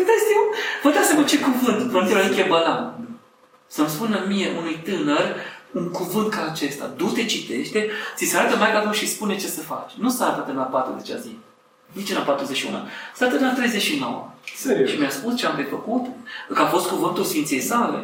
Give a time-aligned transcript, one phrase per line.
[0.00, 0.24] Puteți
[0.82, 3.08] vă dați seama ce cuvânt, frontierul Enche Balan.
[3.66, 5.36] Să-mi spună mie unui tânăr
[5.72, 6.94] un cuvânt ca acesta.
[6.96, 9.92] Du-te, citește, ți se arată mai ca și spune ce să faci.
[9.98, 11.38] Nu s-a arătat în a 40 zi.
[11.92, 12.76] Nici în a 41.
[13.14, 14.30] S-a arătat în a 39.
[14.56, 14.90] Serios?
[14.90, 16.06] Și mi-a spus ce am de făcut,
[16.54, 17.98] că a fost cuvântul Sfinției sale.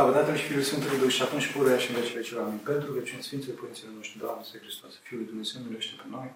[0.00, 2.36] Slavă Tatălui și Fiului Sfântului Duh și atunci pururea și în vecii vecii.
[2.44, 2.58] Amin.
[2.70, 6.28] Pentru că cine Sfinților Părinților noștri, Doamne, Să Hristos, Fiul lui Dumnezeu, miluiește pe noi.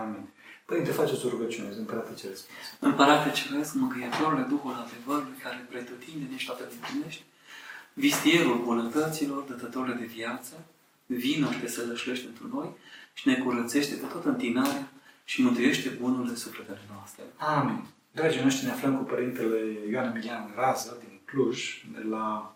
[0.00, 0.24] Amin.
[0.68, 2.44] Părinte, faceți o rugăciune, Împărate Ceresc.
[2.88, 7.22] Împărate Ceresc, Mângâietorule, Duhul adevărului, care pretutinde niște toate împlinești,
[8.04, 10.54] vistierul bunătăților, dătătorule de viață,
[11.06, 12.68] vină și te sălășlește într noi
[13.18, 14.84] și ne curățește de tot întinarea
[15.30, 17.22] și mântuiește bunurile sufletele noastre.
[17.56, 17.80] Amin.
[18.16, 19.58] Dragii noștri, ne aflăm cu Părintele
[19.92, 21.58] Ioan Emilian Rază din Cluj,
[21.96, 22.51] de la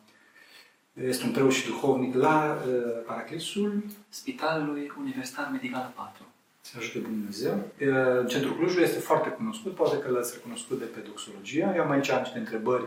[1.05, 2.75] este un preot și duhovnic la uh,
[3.07, 6.27] Paraclisul Spitalului Universitar Medical 4.
[6.61, 7.55] Să ajute Dumnezeu.
[7.81, 11.73] Uh, Centrul Clujului este foarte cunoscut, poate că l-ați recunoscut de pe doxologia.
[11.77, 12.85] Eu am aici niște întrebări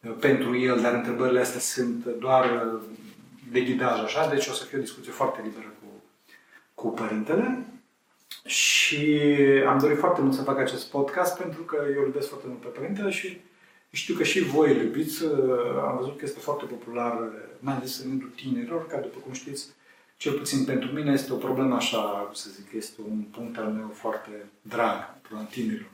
[0.00, 2.80] uh, pentru el, dar întrebările astea sunt doar uh,
[3.52, 6.02] de ghidaj așa, deci o să fie o discuție foarte liberă cu,
[6.74, 7.66] cu părintele.
[8.44, 9.20] Și
[9.66, 12.78] am dorit foarte mult să fac acest podcast pentru că eu iubesc foarte mult pe
[12.78, 13.40] părintele și
[13.96, 15.24] știu că și voi îl iubiți,
[15.88, 17.18] am văzut că este foarte popular,
[17.58, 19.66] mai ales în rândul tinerilor, care, după cum știți,
[20.16, 23.72] cel puțin pentru mine este o problemă așa, cum să zic, este un punct al
[23.72, 24.30] meu foarte
[24.62, 25.90] drag, problema tinerilor.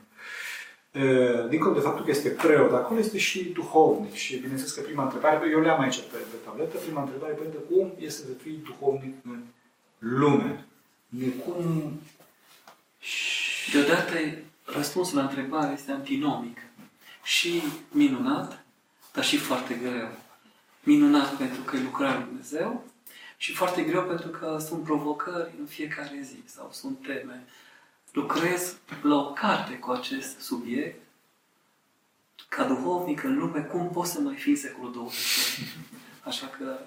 [1.49, 5.49] Dincolo de faptul că este preot, acolo este și duhovnic și bineînțeles că prima întrebare,
[5.51, 9.15] eu le am aici pe, pe tabletă, prima întrebare, părinte, cum este să fii duhovnic
[9.23, 9.43] în
[9.97, 10.65] lume?
[11.09, 11.93] De cum...
[13.71, 14.13] Deodată
[14.63, 16.57] răspunsul la întrebare este antinomic
[17.29, 18.65] și minunat,
[19.13, 20.11] dar și foarte greu.
[20.83, 22.85] Minunat pentru că e lucrarea lui Dumnezeu
[23.37, 27.45] și foarte greu pentru că sunt provocări în fiecare zi sau sunt teme.
[28.11, 31.01] Lucrez la o carte cu acest subiect
[32.47, 35.69] ca duhovnic în lume, cum poți să mai fi în secolul 21?
[36.23, 36.79] Așa că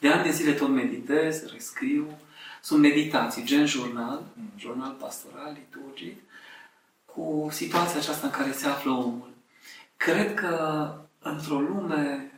[0.00, 2.18] de ani de zile tot meditez, rescriu,
[2.62, 4.22] sunt meditații, gen jurnal,
[4.56, 6.20] jurnal pastoral, liturgic,
[7.04, 9.31] cu situația aceasta în care se află omul.
[10.04, 12.32] Cred că într-o lume,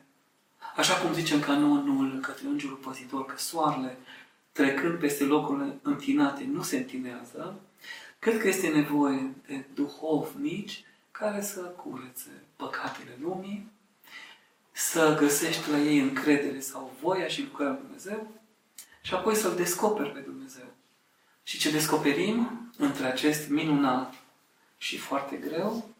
[0.76, 3.96] așa cum zice în canonul către Îngerul Păzitor, că soarele,
[4.52, 7.60] trecând peste locurile întinate, nu se întinează,
[8.18, 13.70] cred că este nevoie de duhovnici care să curețe păcatele lumii,
[14.72, 18.26] să găsești la ei încredere sau voia și lucrarea lui Dumnezeu
[19.02, 20.66] și apoi să-L descoperi pe Dumnezeu.
[21.42, 24.14] Și ce descoperim între acest minunat
[24.78, 25.93] și foarte greu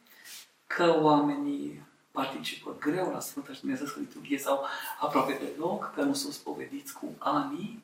[0.77, 4.65] că oamenii participă greu la Sfânta și Dumnezeu Liturghie sau
[5.01, 7.83] aproape deloc, că nu sunt spovediți cu ani,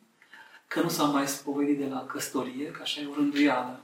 [0.66, 3.80] că nu s-au mai spovedit de la căsătorie, că așa e o rânduială.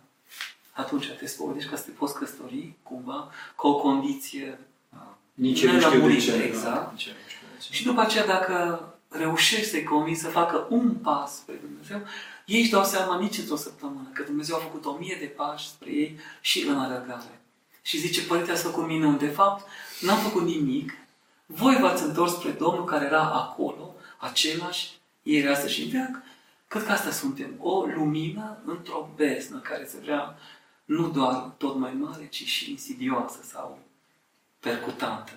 [0.73, 4.59] Atunci te spovedești ca să te poți căsători, cumva, cu o condiție
[5.35, 6.43] Nici nu știu de ce.
[6.43, 6.93] Exact.
[6.93, 7.15] Nici
[7.71, 12.01] și după aceea, dacă reușești să-i convingi să facă un pas spre Dumnezeu,
[12.45, 15.69] ei își dau seama nici într-o săptămână că Dumnezeu a făcut o mie de pași
[15.69, 17.41] spre ei și în alergare
[17.87, 19.19] și zice, Părinte, ați făcut minuni.
[19.19, 19.67] De fapt,
[20.01, 20.93] n-am făcut nimic.
[21.47, 26.23] Voi v-ați întors spre Domnul care era acolo, același, ieri, astăzi și veac.
[26.69, 27.55] Cred că asta suntem.
[27.59, 30.39] O lumină într-o beznă care se vrea
[30.85, 33.79] nu doar tot mai mare, ci și insidioasă sau
[34.61, 35.33] percutantă.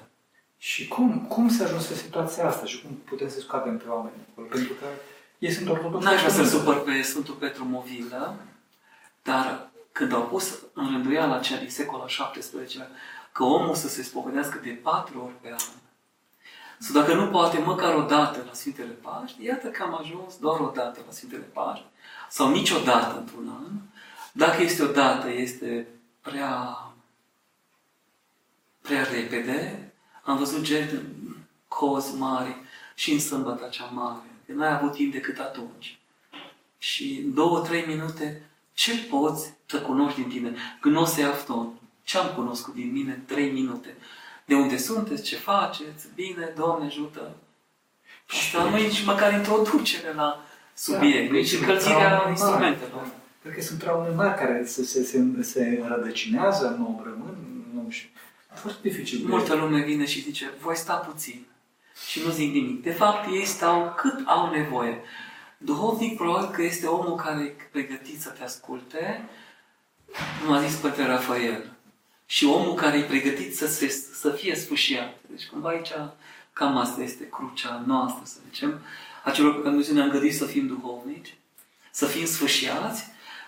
[0.57, 4.15] Și cum, cum se ajuns în situația asta și cum putem să scoatem pe oameni
[4.31, 4.47] acolo?
[4.47, 4.85] Pentru că
[5.39, 6.05] ei sunt ortodoxi.
[6.05, 8.35] N-aș vrea să supăr pe Sfântul Petru Movilă,
[9.23, 12.87] dar când au pus în rânduiala cea din secolul XVII
[13.31, 15.79] că omul să se spovedească de patru ori pe an,
[16.81, 20.59] sau dacă nu poate măcar o dată la Sfintele Paști, iată că am ajuns doar
[20.59, 21.85] o dată la Sfintele Paști,
[22.29, 23.71] sau niciodată într-un an.
[24.31, 25.87] Dacă este o dată, este
[26.21, 26.77] prea,
[28.81, 29.91] prea repede.
[30.23, 31.35] Am văzut gen în
[31.67, 32.55] cozi mari
[32.95, 34.29] și în sâmbătă cea mare.
[34.45, 35.99] Că n-ai avut timp decât atunci.
[36.77, 38.48] Și în două, trei minute
[38.79, 40.55] ce poți să cunoști din tine?
[40.81, 41.79] Gnose afton.
[42.03, 43.21] Ce am cunoscut din mine?
[43.25, 43.95] Trei minute.
[44.45, 45.23] De unde sunteți?
[45.23, 46.07] Ce faceți?
[46.15, 47.35] Bine, Doamne ajută.
[48.29, 53.07] Asta nu e nici măcar introducere la subiect, da, nici încălzirea instrumentelor.
[53.41, 57.35] Cred că sunt traume mari care se, se, se, se rădăcinează, nu rămân,
[57.73, 58.09] nu știu.
[58.47, 59.25] A fost dificil.
[59.27, 61.45] Multă lume vine și zice, voi sta puțin.
[62.09, 62.83] Și nu zic nimic.
[62.83, 65.01] De fapt, ei stau cât au nevoie.
[65.61, 69.29] Duhovnic probabil că este omul care e pregătit să te asculte,
[70.45, 71.73] nu a zis Părinte Rafael.
[72.25, 75.15] Și omul care e pregătit să, se, să fie sfâșiat.
[75.29, 75.91] Deci cumva aici
[76.53, 78.81] cam asta este crucea noastră, să zicem,
[79.23, 81.35] a celor pe care Dumnezeu ne-a gândit să fim duhovnici.
[81.91, 83.03] să fim sfârșiați,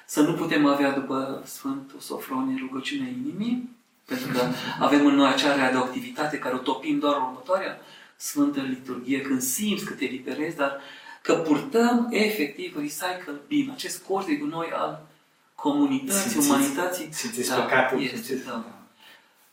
[0.06, 3.70] să nu putem avea după Sfântul Sofronie rugăciunea inimii,
[4.06, 4.48] pentru că
[4.80, 7.82] avem în noi acea radioactivitate care o topim doar în următoarea
[8.16, 10.82] Sfântă Liturghie, când simți că te liberezi, dar
[11.22, 15.08] că purtăm efectiv recycle bin, acest corp de gunoi al
[15.56, 17.08] comunității, Simțiți- umanității.
[17.12, 18.66] simțiți da, păcatul, este, simțiți- da.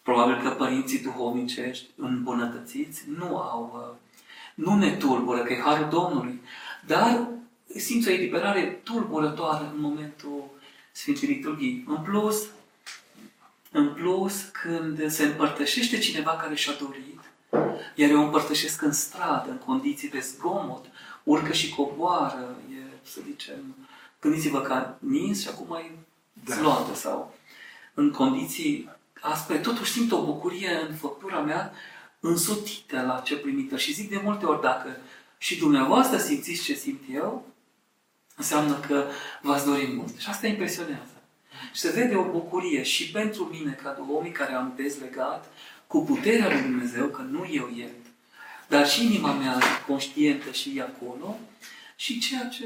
[0.03, 3.97] Probabil că părinții duhovnicești îmbunătățiți nu au, uh,
[4.55, 6.41] nu ne tulbură, că e Harul Domnului,
[6.87, 7.29] dar
[7.77, 10.45] simți o eliberare tulburătoare în momentul
[10.93, 11.85] Sfintei Liturghii.
[11.89, 12.47] În plus,
[13.71, 17.21] în plus, când se împărtășește cineva care și-a dorit,
[17.95, 20.85] iar eu împărtășesc în stradă, în condiții de zgomot,
[21.29, 23.77] urcă și coboară, e, să zicem,
[24.21, 25.91] gândiți-vă că a nins și acum e
[26.45, 26.55] Da.
[26.55, 27.35] zloată sau
[27.95, 28.89] în condiții
[29.21, 31.73] aspre, totuși simt o bucurie în făptura mea
[32.21, 33.77] însutită la ce primită.
[33.77, 34.97] Și zic de multe ori, dacă
[35.39, 37.47] și dumneavoastră simțiți ce simt eu,
[38.37, 39.05] înseamnă că
[39.43, 40.19] v-ați dorit mult.
[40.19, 41.13] Și asta impresionează.
[41.73, 45.53] Și se vede o bucurie și pentru mine, ca duhovnic care am dezlegat
[45.87, 48.07] cu puterea lui Dumnezeu, că nu eu iert,
[48.69, 51.39] dar și inima mea conștientă și e acolo,
[51.97, 52.65] și ceea ce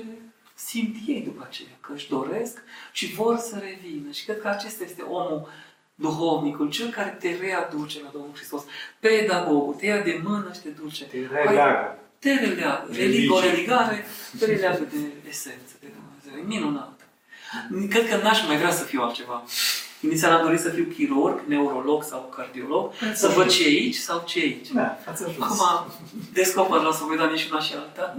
[0.54, 2.58] simt ei după aceea, că își doresc
[2.92, 4.10] și vor să revină.
[4.12, 5.48] Și cred că acesta este omul
[5.94, 8.62] duhovnicul, cel care te readuce la Domnul Hristos,
[9.00, 11.04] pedagogul, te ia de mână și te duce.
[11.04, 11.98] Te releagă.
[12.18, 12.88] Te releagă.
[12.92, 14.06] Religie, o religare
[14.38, 16.44] te releagă de esență, de Dumnezeu.
[16.44, 17.00] E minunat.
[17.88, 19.44] Cred că n-aș mai vrea să fiu altceva.
[20.02, 24.22] Inițial am dorit să fiu chirurg, neurolog sau cardiolog, să văd ce e aici sau
[24.26, 24.68] ce e aici.
[24.70, 25.60] Da, ați ajuns.
[25.60, 25.92] Acum
[26.32, 28.16] descoper la spovedanie și una și alta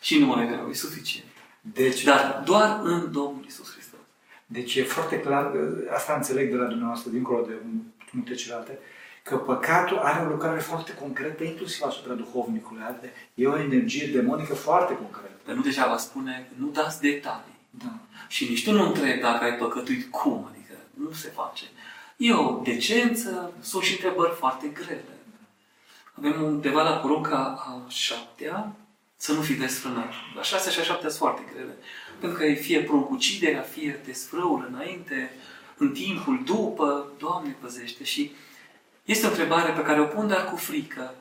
[0.00, 1.28] și nu mai vreau, e suficient.
[1.60, 3.98] Deci, Dar doar în Domnul Isus Hristos.
[4.46, 5.52] Deci e foarte clar,
[5.94, 7.52] asta înțeleg de la dumneavoastră, dincolo de
[8.10, 8.78] multe celelalte,
[9.22, 12.82] că păcatul are o lucrare foarte concretă, inclusiv asupra duhovnicului.
[12.86, 15.40] Are- E o energie demonică foarte concretă.
[15.46, 17.54] Dar nu degeaba spune, nu dați detalii.
[17.70, 17.92] Da.
[18.28, 20.55] Și nici tu nu întrebi dacă ai păcătuit cum, adică
[21.02, 21.64] nu se face.
[22.16, 25.18] E o decență, sunt și întrebări foarte grele.
[26.14, 28.72] Avem undeva la porunca a șaptea,
[29.16, 30.12] să nu fii desfrânat.
[30.38, 31.76] A șasea și a șaptea sunt foarte grele.
[32.20, 35.30] Pentru că e fie pruncuciderea, fie desfrâul înainte,
[35.76, 38.04] în timpul, după, Doamne păzește.
[38.04, 38.32] Și
[39.04, 41.14] este o întrebare pe care o pun, dar cu frică.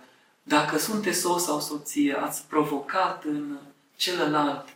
[0.44, 3.58] Dacă sunteți soț sau soție, ați provocat în
[3.96, 4.75] celălalt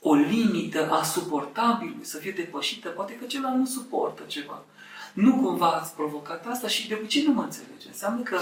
[0.00, 4.64] o limită a suportabilului să fie depășită, poate că celălalt nu suportă ceva.
[5.12, 7.88] Nu cumva ați provocat asta și de obicei nu mă înțelege.
[7.88, 8.38] Înseamnă că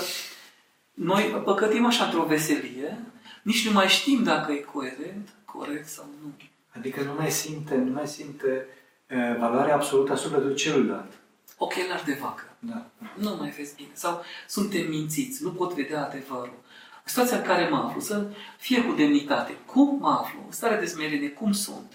[0.95, 2.99] noi păcătim așa într-o veselie,
[3.43, 6.33] nici nu mai știm dacă e coerent, corect sau nu.
[6.77, 8.67] Adică nu mai simte, nu mai simte
[9.11, 11.13] uh, valoarea absolută asupra de celuilalt.
[11.57, 12.57] Ochelari de vacă.
[12.59, 12.87] Da.
[13.15, 13.91] Nu mai vezi bine.
[13.93, 16.65] Sau suntem mințiți, nu pot vedea adevărul.
[17.07, 18.27] În situația în care mă aflu, să
[18.59, 19.57] fie cu demnitate.
[19.67, 20.39] Cum mă aflu?
[20.47, 21.93] În stare de smerenie, cum sunt?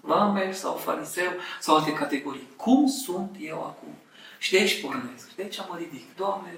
[0.00, 1.30] Vamer sau fariseu
[1.60, 2.48] sau alte categorii.
[2.56, 3.88] Cum sunt eu acum?
[4.38, 5.28] Și de aici pornesc.
[5.30, 6.16] Și de aici mă ridic.
[6.16, 6.48] Doamne,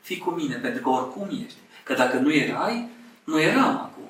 [0.00, 1.58] fii cu mine, pentru că oricum ești.
[1.84, 2.88] Că dacă nu erai,
[3.24, 4.08] nu eram acum.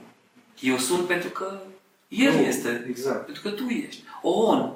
[0.61, 1.61] Eu sunt pentru că
[2.09, 2.85] El Nu, este.
[2.89, 3.25] exact.
[3.25, 4.03] Pentru că Tu ești.
[4.23, 4.73] ON.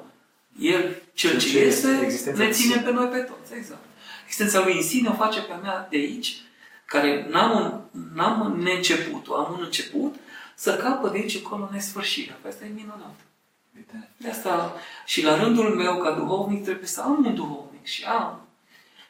[0.59, 0.81] El,
[1.13, 2.83] cel Cel ce ce este, este, existența ne în ține sine.
[2.85, 3.53] pe noi pe toți.
[3.53, 3.81] Exact.
[4.25, 6.37] Existența Lui în sine o face pe a mea de aici,
[6.87, 10.15] care n-am un, n-am un neînceputul, am un început,
[10.55, 12.37] să capăt de aici încolo nesfârșirea.
[12.47, 13.15] Asta e minunat.
[13.75, 14.09] Uite.
[14.17, 14.73] De asta
[15.05, 18.41] și la rândul meu, ca duhovnic, trebuie să am un duhovnic și am.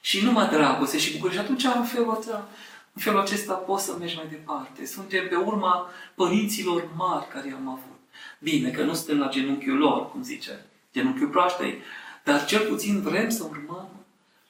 [0.01, 1.35] Și numai dragoste și bucurie.
[1.35, 2.49] Și atunci, în felul, ăsta,
[2.93, 4.85] în felul acesta, poți să mergi mai departe.
[4.85, 7.99] Suntem pe urma părinților mari care am avut.
[8.39, 11.81] Bine, că nu suntem la genunchiul lor, cum zice, genunchiul proaștei,
[12.23, 13.96] dar cel puțin vrem să urmăm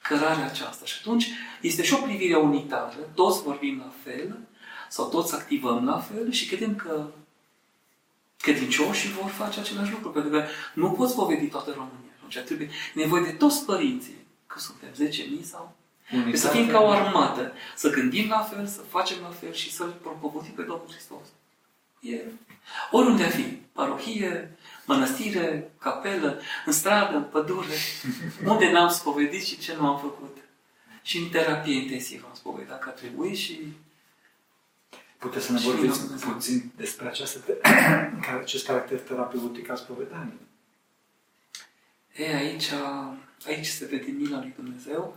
[0.08, 0.86] cărarea aceasta.
[0.86, 1.28] Și atunci
[1.60, 4.38] este și o privire unitară, toți vorbim la fel,
[4.88, 7.06] sau toți activăm la fel și credem că
[8.36, 12.12] credincioșii vor face același lucru, pentru că nu poți povedi toată România.
[12.16, 15.08] Atunci trebuie e nevoie de toți părinții, că suntem
[15.40, 15.76] 10.000 sau...
[16.08, 19.72] Trebuie să fim ca o armată, să gândim la fel, să facem la fel și
[19.72, 21.26] să-L propovădim pe Domnul Hristos.
[22.00, 22.20] E
[22.90, 24.57] oriunde a fi, parohie,
[24.88, 27.74] mănăstire, capelă, în stradă, în pădure,
[28.44, 30.36] unde n-am spovedit și ce nu am făcut.
[31.02, 33.76] Și în terapie intensivă am spovedat că a trebuit și
[35.18, 36.30] Puteți să ne Și vorbiți Dumnezeu.
[36.30, 37.40] puțin despre această,
[38.42, 40.46] acest caracter terapeutic al spovedaniei.
[42.16, 42.70] E, aici,
[43.46, 45.16] aici se vede mila lui Dumnezeu,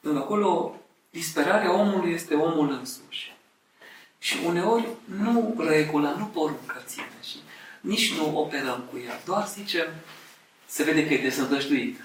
[0.00, 0.76] pentru că acolo
[1.10, 3.36] disperarea omului este omul însuși.
[4.18, 7.36] Și uneori nu regula, nu porunca ține și
[7.80, 9.20] nici nu operăm cu ea.
[9.24, 9.86] Doar zicem,
[10.66, 12.00] se vede că e desădăjduit.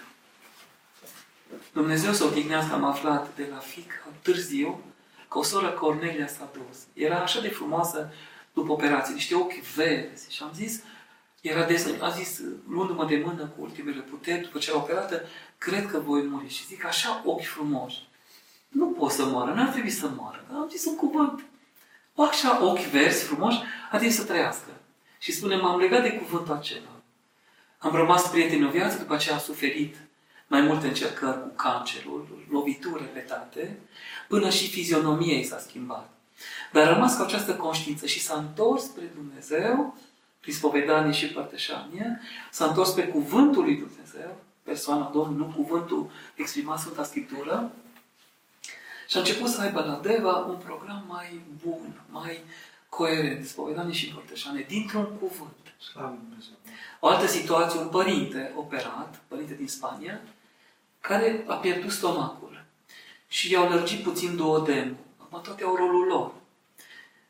[1.73, 4.83] Dumnezeu să odihnească, am aflat de la fică târziu
[5.27, 6.77] că o soră Cornelia s-a dus.
[6.93, 8.13] Era așa de frumoasă
[8.53, 10.33] după operație, niște ochi verzi.
[10.33, 10.81] Și am zis,
[11.41, 15.21] era des, a zis, luându-mă de mână cu ultimele puteri, după ce era operată,
[15.57, 16.47] cred că voi muri.
[16.47, 18.07] Și zic, așa ochi frumoși.
[18.67, 20.45] Nu pot să moară, n-ar trebui să moară.
[20.49, 21.43] Dar am zis un cuvânt.
[22.15, 23.59] Așa ochi verzi, frumoși,
[23.91, 24.69] a trebuit să trăiască.
[25.23, 27.01] Și spune, m-am legat de cuvântul acela.
[27.77, 29.95] Am rămas prieten o viață, după aceea a suferit
[30.47, 33.79] mai multe încercări cu cancerul, lovituri repetate,
[34.27, 36.09] până și fizionomia ei s-a schimbat.
[36.71, 39.97] Dar a rămas cu această conștiință și s-a întors spre Dumnezeu,
[40.39, 42.19] prin spovedanie și părtășanie,
[42.51, 47.71] s-a întors pe cuvântul lui Dumnezeu, persoana Domnului, nu cuvântul exprimat Sfânta Scriptură,
[49.07, 52.43] și a început să aibă la Deva un program mai bun, mai
[52.95, 55.63] coerent, spovedanie și părtășanie, dintr-un cuvânt.
[55.91, 56.53] Slavă Dumnezeu.
[56.99, 60.21] O altă situație, un părinte operat, părinte din Spania,
[61.01, 62.65] care a pierdut stomacul
[63.27, 64.95] și i-au lărgit puțin duodenul.
[65.17, 66.31] Acum toate au rolul lor.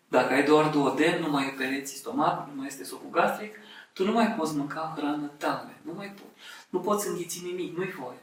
[0.08, 3.56] Dacă ai doar duoden, nu mai pereți stomacul, nu mai este socul gastric,
[3.94, 5.78] tu nu mai poți mânca hrană tare.
[5.82, 6.44] Nu mai poți.
[6.70, 8.22] Nu poți înghiți nimic, nu-i voie.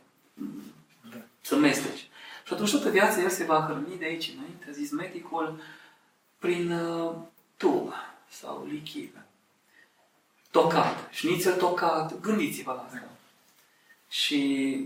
[1.11, 1.17] Da.
[1.41, 2.09] Să mesteci.
[2.47, 5.61] Și atunci toată viața el se va hrăni de aici înainte, a zis medicul,
[6.41, 7.15] prin uh,
[7.57, 7.93] tub
[8.29, 9.11] sau lichid.
[10.51, 11.09] Tocat.
[11.11, 12.21] Șnițel tocat.
[12.21, 13.09] Gândiți-vă la asta.
[14.09, 14.81] Și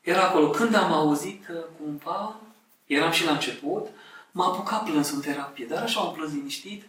[0.00, 0.50] era acolo.
[0.50, 2.36] Când am auzit uh, cumva,
[2.86, 3.86] eram și la început,
[4.30, 6.84] m-a apucat plâns în terapie, dar așa am plâns liniștit.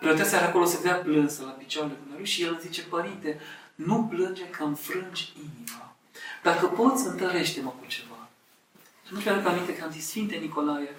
[0.00, 3.40] Preoteasa era acolo, se vedea plânsă la picioarele lui și el îmi zice, părinte,
[3.74, 5.94] nu plânge că înfrângi inima.
[6.42, 8.28] Dacă poți, întărește-mă cu ceva.
[9.06, 10.94] Și nu mi-aduc aminte că am zis, Sfinte Nicolae,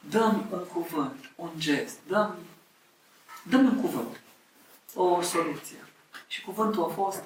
[0.00, 2.46] dă-mi un cuvânt, un gest, dă-mi,
[3.42, 4.20] dă-mi un cuvânt,
[4.94, 5.84] o soluție.
[6.26, 7.22] Și cuvântul a fost,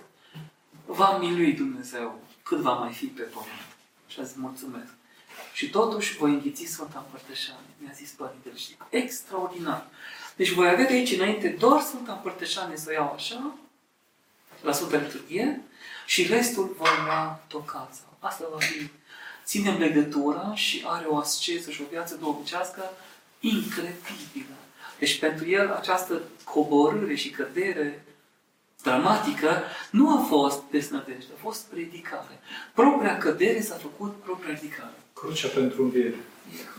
[0.86, 3.66] va milui Dumnezeu cât va mai fi pe pământ.
[4.06, 4.92] Și a zis, mulțumesc.
[5.52, 7.74] Și totuși voi înghiți Sfânta Împărtășanie.
[7.78, 9.86] Mi-a zis Părintele și extraordinar.
[10.36, 13.54] Deci voi avea de aici înainte doar Sfânta Împărtășanie să o iau așa,
[14.62, 15.62] la Sfânta Liturghie,
[16.06, 18.00] și restul voi lua tocața.
[18.18, 18.90] Asta va fi.
[19.50, 22.90] Ținem legătura și are o asceză și o viață duhovnicească
[23.40, 24.54] incredibilă.
[24.98, 28.04] Deci pentru el această coborâre și cădere
[28.82, 32.40] dramatică nu a fost desnădejde, a fost predicare.
[32.74, 34.94] Propria cădere s-a făcut propria ridicare.
[35.12, 36.18] Crucea pentru înviere.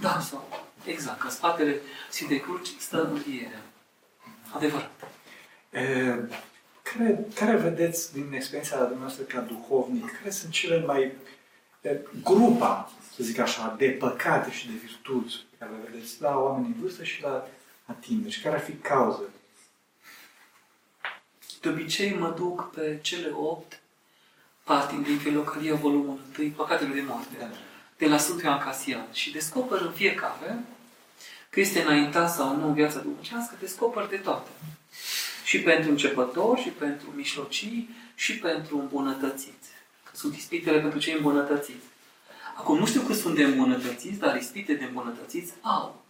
[0.01, 3.61] Da, sau exact, că în spatele Sfintei Cruci stă învierea.
[4.55, 4.91] Adevărat.
[5.71, 5.81] E,
[6.81, 11.15] care, care vedeți din experiența dumneavoastră ca duhovnic, care sunt cele mai e,
[12.23, 16.73] grupa, să zic așa, de păcate și de virtuți pe care le vedeți la oameni
[16.75, 17.47] în vârstă și la,
[17.85, 18.33] la tineri?
[18.33, 19.21] Și care ar fi cauză?
[21.61, 23.79] De obicei mă duc pe cele opt
[24.63, 27.49] patini din Filocalia, volumul 1, Păcatele de moarte, Da.
[27.97, 29.07] de la Sfântul Ioan Casian.
[29.11, 30.63] Și descoper în fiecare
[31.49, 34.49] că este înaintat sau nu în viața duhovnicească, descoper de toate.
[35.43, 39.69] Și pentru începători, și pentru mișlocii, și pentru îmbunătățiți.
[40.11, 41.85] Că sunt ispitele pentru cei îmbunătățiți.
[42.57, 46.03] Acum nu știu cât sunt de îmbunătățiți, dar ispite de îmbunătățiți au.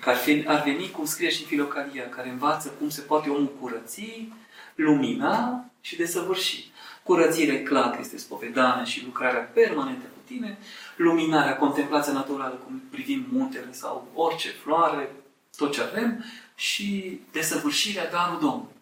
[0.00, 3.52] Că ar, fi, ar veni, cum scrie și Filocalia, care învață cum se poate omul
[3.60, 4.28] curăți,
[4.74, 6.70] lumina și desăvârși.
[7.02, 10.58] Curățire clar că este spovedania și lucrarea permanentă cu tine,
[10.96, 15.10] luminarea, contemplația naturală, cum privim muntele sau orice floare,
[15.56, 16.24] tot ce avem,
[16.54, 18.75] și desăvârșirea darul Domnului.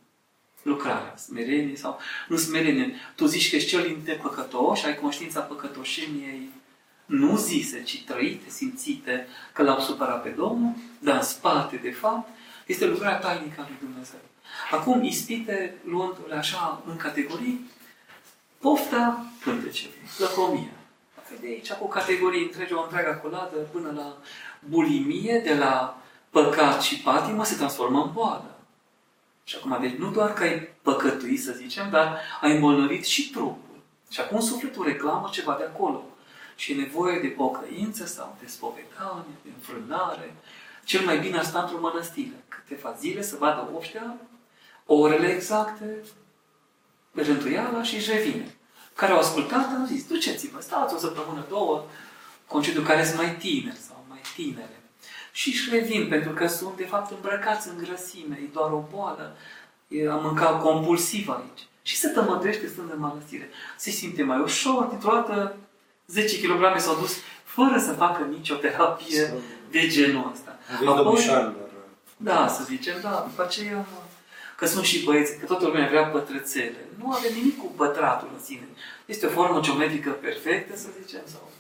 [0.64, 2.94] Lucrarea, smerenie sau nu smerenie.
[3.14, 6.48] Tu zici că ești cel dintre păcătoși, ai conștiința păcătoșeniei
[7.06, 12.28] nu zise, ci trăite, simțite că l-au supărat pe Domnul, dar în spate, de fapt,
[12.66, 14.20] este lucrarea tainică a lui Dumnezeu.
[14.70, 17.70] Acum, ispite, luându-le așa în categorii,
[18.58, 20.72] pofta pântecelui, lăcomia.
[21.40, 24.16] De aici cu categorii întregi, o întreagă coladă, până la
[24.68, 28.53] bulimie, de la păcat și patimă, se transformă în boală.
[29.44, 33.78] Și acum, deci nu doar că ai păcătuit, să zicem, dar ai îmbolnăvit și trupul.
[34.10, 36.04] Și acum sufletul reclamă ceva de acolo.
[36.56, 40.34] Și e nevoie de pocăință sau de spovedanie, de înfrânare.
[40.84, 42.44] Cel mai bine ar sta într-o mănăstire.
[42.48, 44.16] Câteva zile să vadă oștea,
[44.86, 46.04] orele exacte,
[47.12, 48.56] rântuiala și își revine.
[48.94, 51.84] Care au ascultat, au zis, duceți-vă, stați o săptămână, două,
[52.46, 54.83] concediu care sunt mai tineri sau mai tinere.
[55.40, 59.36] Și își revin, pentru că sunt, de fapt, îmbrăcați în grăsime, e doar o boală,
[59.88, 61.62] e a mânca compulsiv aici.
[61.82, 63.48] Și se tămăduiește stând în mănăstire.
[63.76, 65.56] Se simte mai ușor, dintr-o dată
[66.06, 69.34] 10 kg s-au dus fără să facă nicio terapie Să-
[69.70, 70.58] de genul ăsta.
[70.74, 71.54] Aveți domnișoarelor.
[72.16, 73.86] Da, să zicem, da, după aceea,
[74.56, 76.76] că sunt și băieți, că toată lumea vrea pătrățele.
[76.98, 78.68] Nu avem nimic cu pătratul în sine.
[79.06, 81.50] Este o formă geometrică perfectă, să zicem, sau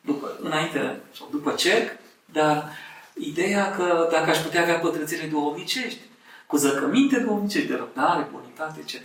[0.00, 2.72] după, înainte sau după cerc, dar
[3.18, 6.00] ideea că dacă aș putea avea pătrățele duhovnicești,
[6.46, 9.00] cu zăcăminte duhovnicești de răbdare, bunitate, etc.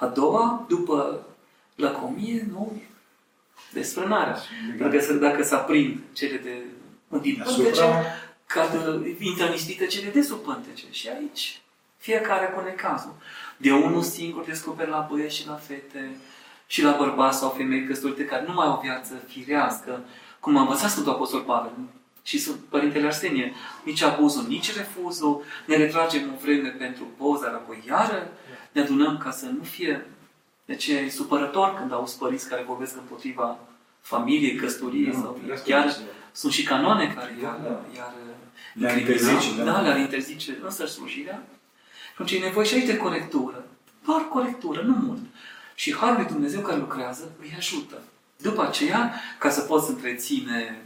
[0.00, 1.26] A doua, după
[1.74, 2.82] lăcomie, nu,
[3.72, 4.38] desfrânarea.
[4.78, 6.62] Dacă, se- dacă se aprind cele de
[7.20, 8.02] din pântece, Deasupra,
[8.46, 8.70] cad,
[9.18, 10.84] intră în ispită cele de sub pântece.
[10.90, 11.60] Și aici,
[11.96, 13.14] fiecare cu necazul.
[13.56, 16.16] De unul singur descoperi la băieți și la fete
[16.66, 20.00] și la bărbați sau femei căsătorite care nu mai au o viață firească,
[20.40, 21.72] cum a învățat Sfântul Apostol Pavel
[22.26, 23.52] și sunt Părintele Arsenie,
[23.84, 28.28] nici abuzul, nici refuzul, ne retragem o vreme pentru poză, dar apoi iară
[28.72, 30.06] ne adunăm ca să nu fie
[30.64, 33.58] de ce e supărător când auzi părinți care vorbesc împotriva
[34.00, 35.92] familiei, căsătoriei Nu, sau firească, chiar nu.
[36.32, 37.84] sunt și canoane care iar, Da.
[37.96, 38.12] iar
[38.74, 39.64] Le-ar incrimina, interzice, da.
[39.64, 41.42] da, le-ar interzice însă slujirea.
[42.04, 43.64] Și atunci e nevoie și aici de corectură.
[44.04, 45.20] Doar corectură, nu mult.
[45.74, 48.02] Și Harul lui Dumnezeu care lucrează îi ajută.
[48.36, 50.82] După aceea, ca să poți întreține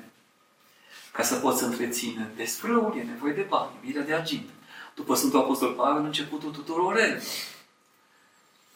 [1.18, 4.48] ca să poți întreține desfrâul, e nevoie de bani, mirea de argint.
[4.94, 7.22] După Sfântul Apostol Pavel, începutul tuturor relelor.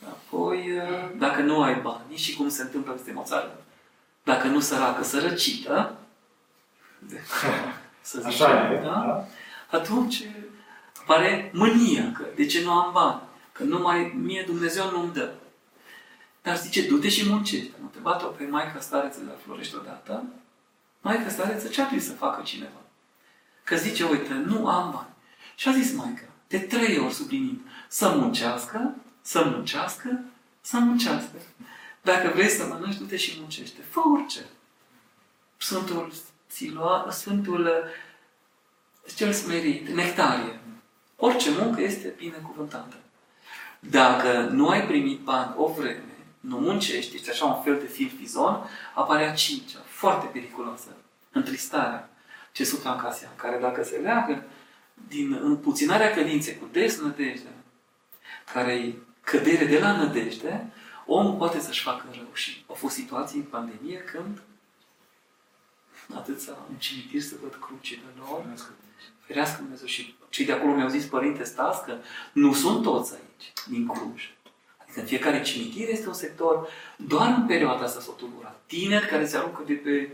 [0.05, 0.69] Apoi,
[1.17, 3.65] dacă nu ai bani, și cum se întâmplă peste o țară,
[4.23, 5.99] dacă nu săracă, sărăcită,
[8.01, 8.91] să zicem, Așa e, da?
[8.91, 9.27] da?
[9.79, 10.25] atunci
[11.01, 13.21] apare mânia, că de ce nu am bani,
[13.53, 15.33] că numai mie Dumnezeu nu-mi dă.
[16.43, 17.71] Dar zice, du-te și muncești.
[17.79, 20.25] Am întrebat-o pe Maica Stareță de la Florești odată.
[21.03, 22.81] Maica Stareță, ce ar trebui să facă cineva?
[23.65, 25.15] Că zice, uite, nu am bani.
[25.57, 30.21] Și a zis Maica, de trei ori sublinind, să muncească, să muncească,
[30.61, 31.37] să muncească.
[32.03, 33.81] Dacă vrei să mănânci, du-te și muncește.
[33.91, 34.41] Fă orice.
[35.57, 36.13] Sfântul
[36.47, 37.85] Siloa, Sfântul
[39.17, 40.61] cel smerit, nectarie.
[41.17, 42.97] Orice muncă este binecuvântată.
[43.79, 48.13] Dacă nu ai primit bani o vreme, nu muncești, ești așa un fel de fil
[48.19, 50.89] fizon, apare a cincea, foarte periculoasă,
[51.33, 52.11] întristarea,
[52.53, 54.45] ce supra în Casia, care dacă se leagă
[55.09, 57.53] din împuținarea credinței cu desnădejde,
[58.53, 60.73] care e cădere de la nădejde,
[61.07, 62.29] omul poate să-și facă rău.
[62.33, 64.43] Și au fost situații în pandemie când
[66.15, 68.45] atâția în cimitir să văd crucile lor,
[69.27, 69.87] ferească Dumnezeu.
[69.87, 71.97] Și cei de acolo mi-au zis, Părinte Stas, că
[72.33, 74.31] nu sunt toți aici, din Cluj.
[74.93, 78.55] Adică în fiecare cimitir este un sector, doar în perioada asta s-o tulbura.
[78.67, 80.09] Tineri care se aruncă de pe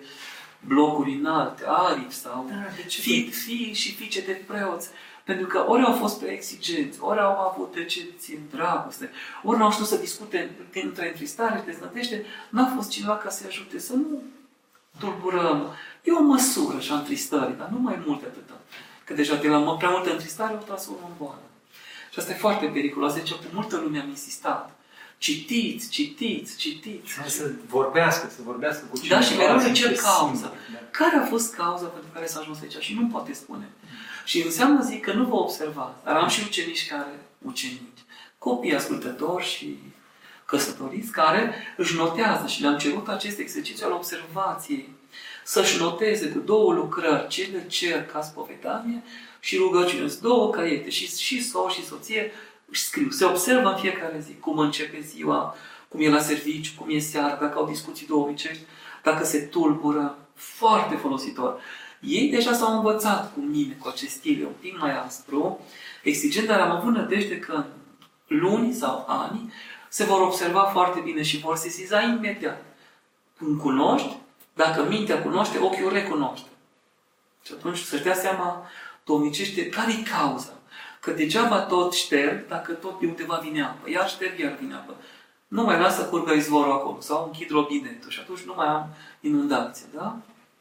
[0.60, 4.88] blocuri înalte, aripi sau Da, de ce fii, fii și fiice de preoți.
[5.24, 9.10] Pentru că ori au fost prea exigenți, ori au avut decepții în dragoste,
[9.42, 10.50] ori n-au știut să discute
[10.82, 14.22] între întristare și deznădejde, n-a fost cineva ca să-i ajute să nu
[14.98, 15.74] tulburăm.
[16.02, 18.60] E o măsură și a întristării, dar nu mai mult de atâta.
[19.04, 21.47] Că deja de la prea multă întristare o transformă în boală.
[22.10, 23.14] Și asta e foarte periculos.
[23.14, 24.72] Deci cu multă lume am insistat.
[25.18, 27.12] Citiți, citiți, citiți.
[27.26, 29.20] Să vorbească, să vorbească cu cineva.
[29.20, 30.32] Da, și mereu să le cer fie cauza.
[30.32, 30.78] simplu, da.
[30.90, 32.76] Care a fost cauza pentru care s-a ajuns aici?
[32.78, 33.68] Și nu poate spune.
[34.24, 36.04] Și înseamnă, zic, că nu vă observați.
[36.04, 38.02] Dar am și ucenici care, ucenici,
[38.38, 39.78] copii ascultători și
[40.44, 44.96] căsătoriți, care își notează și le-am cerut acest exercițiu al observației.
[45.44, 49.02] Să-și noteze cu două lucrări, ce le cer ca spovedanie
[49.40, 50.08] și rugăciune.
[50.08, 52.32] Sunt două caiete și, și soț și soție
[52.70, 53.10] își scriu.
[53.10, 55.54] Se observă în fiecare zi cum începe ziua,
[55.88, 58.62] cum e la serviciu, cum e seara, dacă au discuții duhovnicești,
[59.02, 60.18] dacă se tulbură.
[60.34, 61.60] Foarte folositor.
[62.00, 65.60] Ei deja s-au învățat cu mine, cu acest stil, e un pic mai aspru,
[66.02, 67.52] exigent, dar am avut nădejde că
[68.28, 69.52] în luni sau ani
[69.88, 72.64] se vor observa foarte bine și vor sesiza imediat.
[73.38, 74.16] Când cunoști,
[74.54, 76.48] dacă mintea cunoaște, ochiul recunoaște.
[77.44, 78.66] Și atunci să-și dea seama
[79.08, 80.52] domnicește care e cauza.
[81.00, 83.90] Că degeaba tot șterg dacă tot de undeva vine apă.
[83.90, 84.94] Iar șterg, iar vine apă.
[85.48, 89.86] Nu mai lasă curgă izvorul acolo sau închid robinetul și atunci nu mai am inundație.
[89.94, 90.16] Da?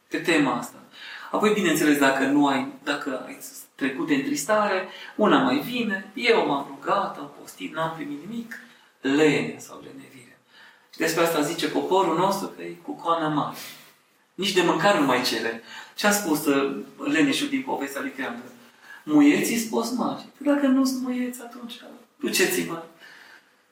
[0.08, 0.78] Pe tema asta.
[1.30, 3.38] Apoi, bineînțeles, dacă nu ai, dacă ai
[3.74, 8.58] trecut de întristare, una mai vine, eu m-am rugat, am postit, n-am primit nimic,
[9.00, 10.38] lene sau lenevire.
[10.92, 13.56] Și despre asta zice poporul nostru că e cu coana mare.
[14.34, 15.62] Nici de mâncare nu mai cere.
[15.98, 16.76] Ce a spus uh,
[17.12, 18.42] leneșul din povestea lui Creangă?
[19.04, 20.24] Muieții spus mari.
[20.38, 21.74] Dacă nu sunt muieți, atunci
[22.20, 22.82] duceți-mă.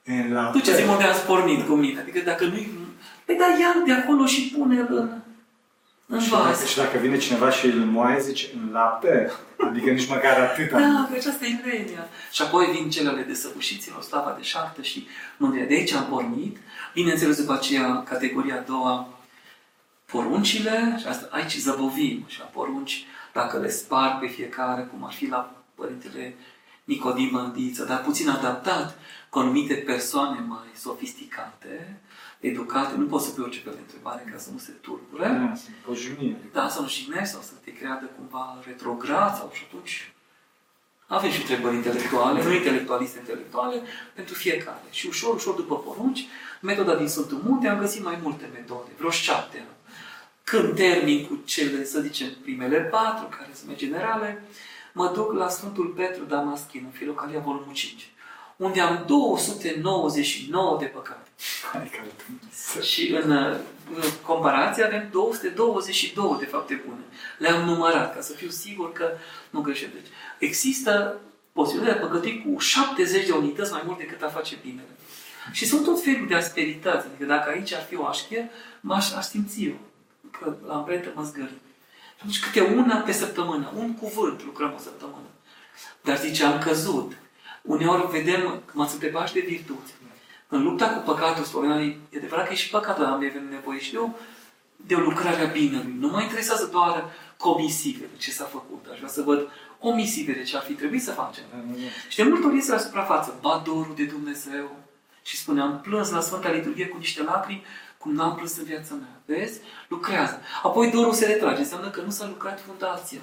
[0.04, 2.00] În la Duceți-mă unde ați pornit cu mine.
[2.00, 2.70] Adică dacă nu-i...
[3.24, 5.08] Păi da, ia de acolo și pune-l în,
[6.06, 6.66] în și, dacă, vas.
[6.66, 9.32] și dacă vine cineva și îl moaie, zice, în lapte.
[9.58, 10.78] Adică nici măcar atâta.
[10.78, 12.08] Da, că aceasta e lenia.
[12.32, 15.64] Și apoi vin celele de săbușiților, slava de șartă și mândria.
[15.64, 16.56] De aici am pornit.
[16.94, 19.15] Bineînțeles, după aceea, categoria a doua,
[20.06, 25.12] poruncile, și asta, aici zăbovim, și la porunci, dacă le spar pe fiecare, cum ar
[25.12, 26.34] fi la Părintele
[26.84, 32.00] Nicodim Mândiță, dar puțin adaptat cu anumite persoane mai sofisticate,
[32.40, 35.28] educate, nu poți să pui orice fel de întrebare ca să nu se tulbure.
[35.28, 36.36] Da, sunt pojigniri.
[36.52, 40.10] Da, să nu jignești sau să te creadă cumva retrograd sau și atunci
[41.08, 43.82] Avem și întrebări intelectuale, nu intelectualiste intelectuale,
[44.14, 44.82] pentru fiecare.
[44.90, 46.26] Și ușor, ușor, după porunci,
[46.60, 49.64] metoda din Sfântul Munte, am găsit mai multe metode, vreo șapte.
[50.50, 54.44] Când termin cu cele, să zicem, primele patru, care sunt mai generale,
[54.92, 58.08] mă duc la Sfântul Petru Damaschin, în Filocalia volumul 5,
[58.56, 61.28] unde am 299 de păcate.
[62.82, 63.30] Și în,
[63.94, 67.00] în comparație avem 222 de fapte bune.
[67.38, 69.10] Le-am numărat ca să fiu sigur că
[69.50, 69.92] nu greșesc.
[69.92, 71.20] Deci, există
[71.52, 74.96] posibilitatea de a păcăti cu 70 de unități mai mult decât a face binele.
[75.52, 77.06] Și sunt tot felul de asperități.
[77.06, 79.78] Adică dacă aici ar fi o așchie, m-aș aș simți eu
[80.38, 81.48] că la amprentă mă zgări.
[81.48, 85.26] Și atunci câte una pe săptămână, un cuvânt lucrăm o săptămână.
[86.02, 87.12] Dar zice, am căzut.
[87.62, 89.94] Uneori vedem că mă întrebat de virtuți.
[90.48, 93.20] În lupta cu păcatul, spuneam, e adevărat că e și păcatul, dar am
[93.50, 94.18] nevoie și eu
[94.76, 95.96] de o lucrare a binelui.
[95.98, 97.04] Nu mă interesează doar
[97.36, 98.86] comisivele, ce s-a făcut.
[98.90, 99.48] Aș vrea să văd
[99.80, 101.44] omisivele, ce ar fi trebuit să facem.
[102.08, 104.76] Și de multe ori este la suprafață, badorul de Dumnezeu.
[105.22, 107.64] Și spuneam, plâns la Sfânta Liturghie cu niște lacrimi,
[108.06, 109.20] cum n-am plâns în viața mea.
[109.24, 109.60] Vezi?
[109.88, 110.40] Lucrează.
[110.62, 111.60] Apoi dorul se retrage.
[111.60, 113.18] Înseamnă că nu s-a lucrat fundația.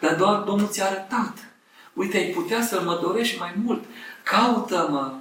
[0.00, 1.34] Dar doar Domnul ți-a arătat.
[1.92, 3.84] Uite, ai putea să mă dorești mai mult.
[4.22, 5.12] Caută-mă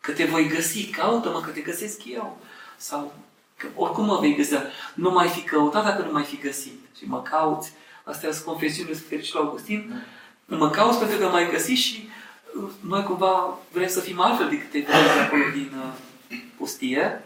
[0.00, 0.86] că te voi găsi.
[0.86, 2.38] Caută-mă că te găsesc eu.
[2.76, 3.14] Sau
[3.56, 4.54] că oricum mă vei găsi.
[4.94, 6.80] Nu mai fi căutat dacă nu mai fi găsit.
[6.98, 7.72] Și mă cauți.
[8.04, 10.04] Astea sunt confesiunile Sfântului la Augustin.
[10.44, 12.08] Mă cauți pentru că m-ai găsit și
[12.56, 14.92] uh, noi cumva vrem să fim altfel decât te de
[15.26, 17.22] acolo din uh, pustie.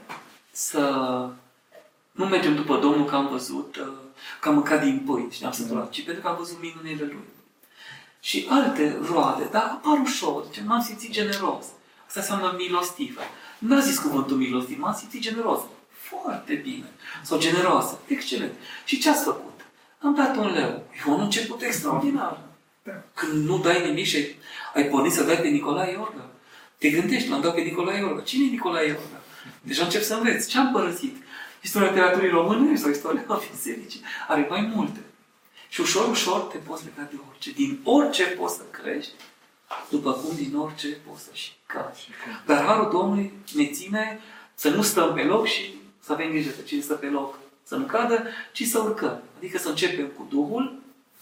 [0.60, 0.80] Să
[2.12, 3.92] nu mergem după Domnul că am văzut, uh,
[4.40, 7.28] că am mâncat din pâini și ne-am săturat, ci pentru că am văzut minunile Lui.
[8.20, 11.64] Și alte roade, dar apar ușor, ce m-am simțit generos.
[12.06, 13.20] Asta înseamnă milostivă.
[13.58, 15.60] N-a zis cuvântul milostiv, m-am simțit generos.
[15.90, 16.86] Foarte bine.
[17.22, 17.98] Sau generoasă.
[18.06, 18.52] Excelent.
[18.84, 19.60] Și ce ați făcut?
[19.98, 20.84] Am dat un leu.
[21.06, 22.40] E un început extraordinar.
[22.82, 22.92] Da.
[23.14, 24.36] Când nu dai nimic și ai,
[24.74, 26.30] ai pornit să dai pe Nicolae Iorga.
[26.78, 28.20] Te gândești, l-am dat pe Nicolae Iorga.
[28.20, 29.17] Cine e Nicolae Iorga?
[29.62, 30.48] Deja încep să înveți.
[30.48, 31.16] Ce am părăsit?
[31.62, 34.00] Istoria literaturii române sau istoria bisericii?
[34.28, 34.98] Are mai multe.
[35.68, 37.50] Și ușor, ușor te poți lega de orice.
[37.50, 39.12] Din orice poți să crești,
[39.90, 42.08] după cum din orice poți să și cazi.
[42.46, 44.20] Dar Harul Domnului ne ține
[44.54, 47.76] să nu stăm pe loc și să avem grijă de cine stă pe loc să
[47.76, 49.22] nu cadă, ci să urcăm.
[49.36, 50.78] Adică să începem cu Duhul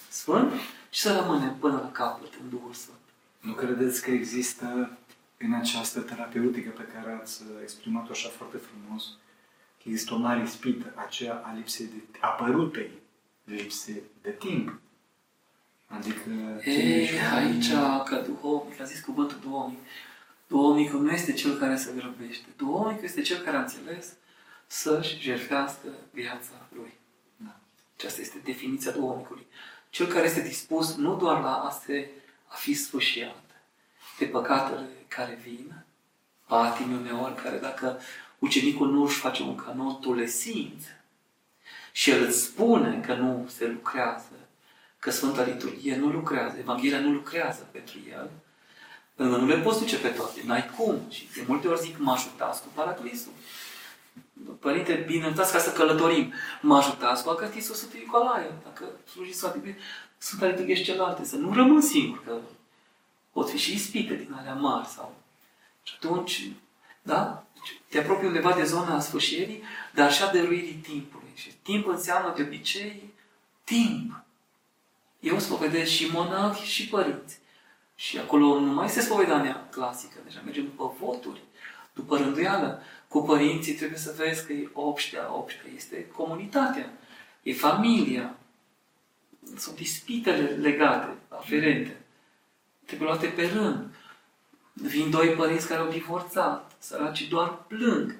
[0.08, 0.52] Sfânt
[0.90, 2.96] și să rămânem până la capăt în Duhul Sfânt.
[3.40, 4.96] Nu credeți că există
[5.38, 9.05] în această terapeutică pe care ați exprimat-o așa foarte frumos,
[9.83, 12.90] că există o mare ispită, aceea a lipsei de apărutei
[13.44, 14.79] lipse de timp.
[15.87, 16.31] Adică...
[16.64, 17.70] E, aici,
[18.05, 19.79] ca duhovnic, a zis cuvântul duhovnic,
[20.46, 22.46] duhovnicul nu este cel care se grăbește.
[22.57, 24.12] Duhovnicul este cel care a înțeles
[24.66, 26.94] să-și jertfească viața lui.
[27.37, 27.57] Da.
[27.96, 29.46] Aceasta este definiția duhovnicului.
[29.90, 32.11] Cel care este dispus nu doar la a, se,
[32.46, 33.44] a fi sfâșiat
[34.18, 35.85] de păcatele care vin,
[36.46, 38.00] patimi uneori, care dacă
[38.38, 40.87] ucenicul nu își face un canon, tu le simți,
[41.92, 44.33] și el îți spune că nu se lucrează,
[44.98, 48.31] că Sfânta Liturghie nu lucrează, Evanghelia nu lucrează pentru el,
[49.14, 51.00] pentru că nu le poți duce pe toate, n-ai cum.
[51.09, 53.33] Și de multe ori zic, mă ajutați cu Paraclisul.
[54.61, 56.33] Părinte, bine, uitați ca să călătorim.
[56.61, 58.50] Mă ajutați cu Acatisul Sfântul Nicolae.
[58.64, 59.74] Dacă slujiți Sfântul
[60.18, 62.33] Sfânta Liturghie și celelalte, să nu rămân singur, că
[63.37, 64.87] pot fi și ispite din alea mari.
[64.87, 65.14] Sau...
[65.83, 66.51] Și atunci,
[67.03, 67.44] da?
[67.88, 69.62] Te apropii undeva de zona sfârșirii,
[69.94, 71.33] dar și a dăruirii timpului.
[71.35, 73.12] Și timp înseamnă de obicei
[73.64, 74.25] timp.
[75.20, 77.38] Eu spovedesc și monahi și părinți.
[77.94, 81.40] Și acolo nu mai este spovedania clasică, deja mergem după voturi,
[81.92, 82.83] după rânduială.
[83.09, 86.92] Cu părinții trebuie să vezi că e obștea, obștea este comunitatea,
[87.42, 88.37] e familia.
[89.57, 92.01] Sunt ispitele legate, aferente.
[92.87, 93.94] Trebuie luate pe rând.
[94.72, 98.16] Vin doi părinți care au divorțat, săracii doar plâng.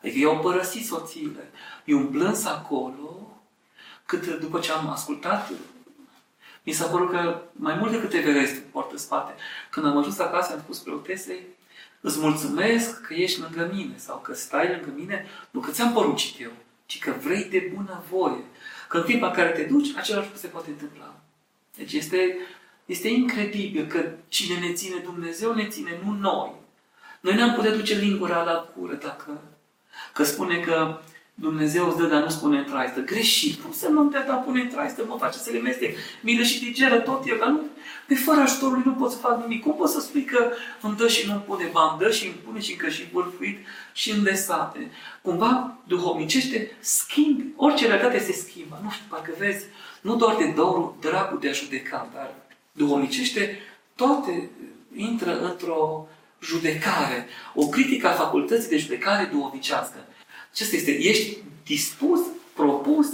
[0.00, 1.50] Adică i-au părăsit soțiile.
[1.84, 3.40] E un plâns acolo,
[4.06, 5.50] cât după ce am ascultat,
[6.62, 9.34] mi s-a părut că mai mult decât Everest poartă spate.
[9.70, 11.46] Când am ajuns acasă, am spus preotesei,
[12.00, 16.40] îți mulțumesc că ești lângă mine sau că stai lângă mine, nu că ți-am poruncit
[16.40, 16.50] eu,
[16.86, 18.44] ci că vrei de bună voie.
[18.88, 21.20] Că în clipa în care te duci, același lucru se poate întâmpla.
[21.76, 22.36] Deci este,
[22.84, 26.52] este incredibil că cine ne ține Dumnezeu, ne ține, nu noi.
[27.20, 29.40] Noi ne-am putea duce lingura la cură dacă
[30.12, 31.00] Că spune că
[31.34, 33.00] Dumnezeu îți dă, dar nu spune în traistă.
[33.00, 33.60] Greșit.
[33.60, 35.96] Cum să nu te da pune în traistă, mă face să le mestec.
[36.20, 37.60] Milă și digeră tot el, dar nu,
[38.06, 39.62] pe fără ajutorul nu pot să fac nimic.
[39.62, 41.68] Cum poți să spui că îmi dă și nu pune?
[41.72, 43.58] Ba, îmi dă și îmi pune și încă și vârfuit
[43.92, 44.90] și îndesate.
[45.22, 47.44] Cumva, duhovnicește, schimbi.
[47.56, 48.80] Orice realitate se schimbă.
[48.82, 49.64] Nu știu, parcă vezi,
[50.00, 52.34] nu doar de dorul, dragul de a judeca, dar
[52.76, 53.58] duhovnicește
[53.94, 54.50] toate
[54.94, 56.08] intră într-o
[56.40, 60.06] judecare, o critică a facultății de judecare duovicească.
[60.50, 62.20] Acesta este, ești dispus,
[62.54, 63.08] propus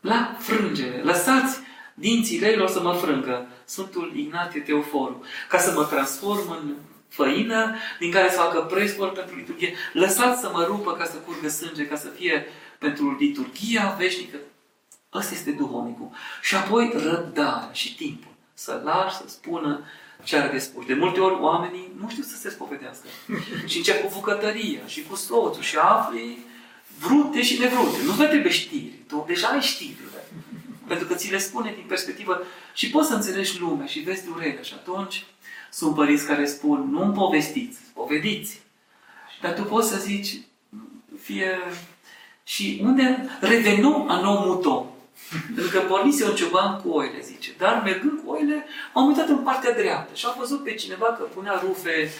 [0.00, 1.02] la frângere.
[1.02, 1.58] Lăsați
[1.94, 3.46] dinții leilor să mă frângă.
[3.64, 5.24] Sfântul Ignatie Teoforu.
[5.48, 6.74] Ca să mă transform în
[7.08, 9.74] făină din care să facă prescor pentru liturghie.
[9.92, 12.46] Lăsați să mă rupă ca să curgă sânge, ca să fie
[12.78, 14.36] pentru liturghia veșnică.
[15.14, 16.10] Ăsta este duhovnicul.
[16.42, 18.27] Și apoi răbdarea și timpul.
[18.60, 19.84] Să lași să spună
[20.22, 20.86] ce are de spus.
[20.86, 23.06] De multe ori oamenii nu știu să se spovedească.
[23.70, 26.38] și încep cu bucătăria și cu soțul și afli
[26.98, 28.02] vrute și nevrute.
[28.04, 28.92] Nu mai trebuie știri.
[29.08, 30.24] Tu deja ai știrile.
[30.86, 32.42] Pentru că ți le spune din perspectivă
[32.72, 34.62] și poți să înțelegi lumea și vezi durere.
[34.62, 35.26] Și atunci
[35.70, 38.60] sunt părinți care spun, nu-mi povestiți, povediți.
[39.40, 40.40] Dar tu poți să zici,
[41.20, 41.58] fie...
[42.44, 44.97] Și unde revenim a nou muto.
[45.54, 47.50] Pentru că pornise un cioban cu oile, zice.
[47.58, 51.22] Dar mergând cu oile, am uitat în partea dreaptă și am văzut pe cineva că
[51.22, 52.10] punea rufe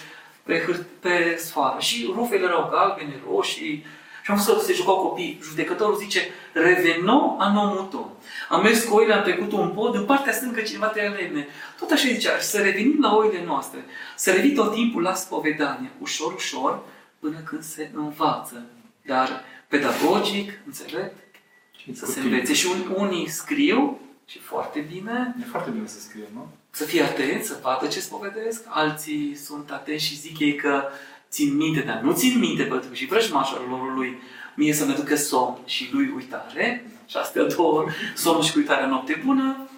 [0.43, 1.79] pe, hârt- pe sfoară.
[1.79, 3.85] Și rufele erau galbene, roșii.
[4.23, 5.39] Și am văzut că se jucau copii.
[5.43, 6.19] Judecătorul zice,
[6.53, 8.17] reveno anomuto.
[8.49, 11.47] Am mers cu oile, am trecut un pod, în partea stângă cineva te lemne.
[11.79, 13.85] Tot așa zicea, să revenim la oile noastre.
[14.15, 16.79] Să revii tot timpul la spovedanie, ușor, ușor,
[17.19, 18.65] până când se învață.
[19.05, 20.51] Dar pedagogic,
[21.87, 22.53] înțeleg, să se învețe.
[22.53, 26.47] Și un, unii scriu, și foarte bine, E foarte bine să scrie, nu?
[26.71, 28.63] să fie atenți, să vadă ce spovedesc.
[28.67, 30.83] Alții sunt atenți și zic ei că
[31.29, 34.17] țin minte, dar nu țin minte, pentru că și vrăjmașul lui
[34.55, 36.91] mie să-mi aducă somn și lui uitare.
[37.05, 39.69] Și astea două, somn și uitarea noapte bună,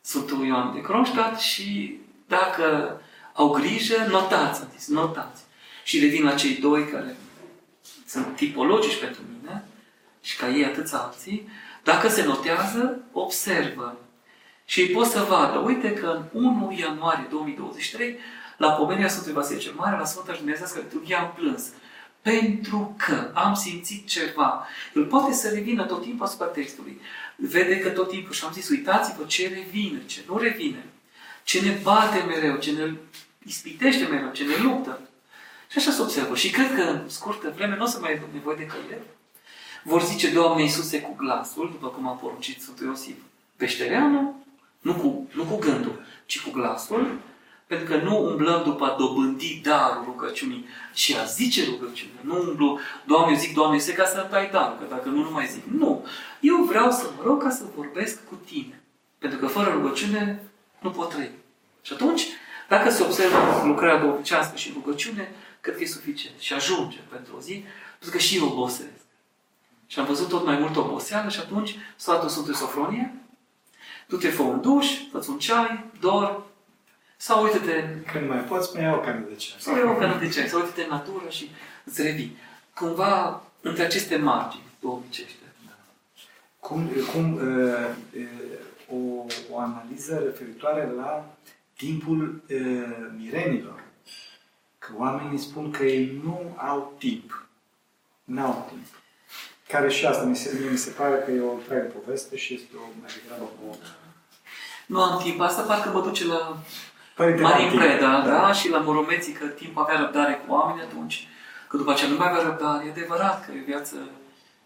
[0.00, 3.00] Sfântul Ioan de Kronstadt și dacă
[3.32, 5.42] au grijă, notați, am zis, notați.
[5.84, 7.16] Și revin la cei doi care
[8.06, 9.64] sunt tipologici pentru mine
[10.22, 11.48] și ca ei atâți alții,
[11.82, 13.96] dacă se notează, observă.
[14.64, 18.16] Și ei pot să vadă, uite că în 1 ianuarie 2023,
[18.56, 21.68] la pomenirea Sfântului Vasile cel Mare, la Sfânta Dumnezească Liturghie, am plâns.
[22.20, 24.66] Pentru că am simțit ceva.
[24.94, 27.00] El poate să revină tot timpul asupra textului.
[27.36, 30.84] Vede că tot timpul, și am zis, uitați-vă ce revine, ce nu revine.
[31.44, 32.94] Ce ne bate mereu, ce ne
[33.44, 35.00] ispitește mereu, ce ne luptă.
[35.70, 36.36] Și așa se observă.
[36.36, 39.02] Și cred că în scurtă vreme nu o să mai avem nevoie de căile.
[39.84, 43.16] Vor zice, Doamne Iisuse, cu glasul, după cum a poruncit Sfântul Iosif,
[43.56, 44.34] peștereanul,
[44.80, 47.18] nu cu, nu cu gândul, ci cu glasul,
[47.66, 52.20] pentru că nu umblăm după a dobândi darul rugăciunii, ci a zice rugăciunea.
[52.20, 55.30] Nu umblu, Doamne, eu zic, Doamne, este ca să-mi dai darul, că dacă nu, nu
[55.30, 55.64] mai zic.
[55.64, 56.06] Nu.
[56.40, 58.82] Eu vreau să mă rog ca să vorbesc cu tine.
[59.18, 60.42] Pentru că fără rugăciune
[60.78, 61.30] nu pot trăi.
[61.82, 62.26] Și atunci,
[62.68, 66.38] dacă se observă lucrarea duhovnicească și rugăciune, cred că e suficient.
[66.38, 67.64] Și ajunge pentru o zi,
[67.98, 69.01] pentru că și eu obosesc.
[69.92, 73.14] Și am văzut tot mai mult oboseală și atunci sfatul Sfântului Sofronie,
[74.08, 76.42] tu te fă un duș, fă un ceai, dor,
[77.16, 79.60] sau uite-te Când mai poți, mai iau o cană de ceai.
[79.60, 81.50] sau eu că nu de ce, sau uite-te în natură și
[81.84, 82.36] îți revii.
[82.74, 85.44] Cumva, între aceste margini, duhovnicește.
[86.58, 87.42] Cum, cum uh,
[88.14, 91.36] uh, o, o analiză referitoare la
[91.76, 93.84] timpul uh, mirenilor.
[94.78, 97.46] Că oamenii spun că ei nu au timp.
[98.24, 99.01] N-au timp.
[99.72, 102.54] Care și asta mi se, mie mi se pare că e o întreagă poveste și
[102.54, 103.74] este o mai degrabă o...
[104.86, 105.40] Nu am timp.
[105.40, 106.56] Asta parcă mă duce la
[107.14, 108.30] Părinte Marin Martin, Preda, da.
[108.30, 108.52] da?
[108.52, 111.28] Și la Moromeții, că timp avea răbdare cu oameni atunci.
[111.68, 112.86] Că după aceea nu mai avea răbdare.
[112.86, 113.96] E adevărat că e o viață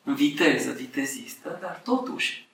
[0.04, 2.48] în viteză, vitezistă, dar totuși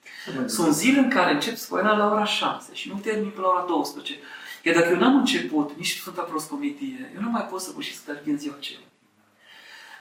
[0.46, 3.64] sunt zile în care încep sfăina la ora 6 și nu termin până la ora
[3.68, 4.18] 12.
[4.62, 8.20] Iar dacă eu n-am început nici Sfânta Proscomitie, eu nu mai pot să și să
[8.26, 8.78] în ziua aceea.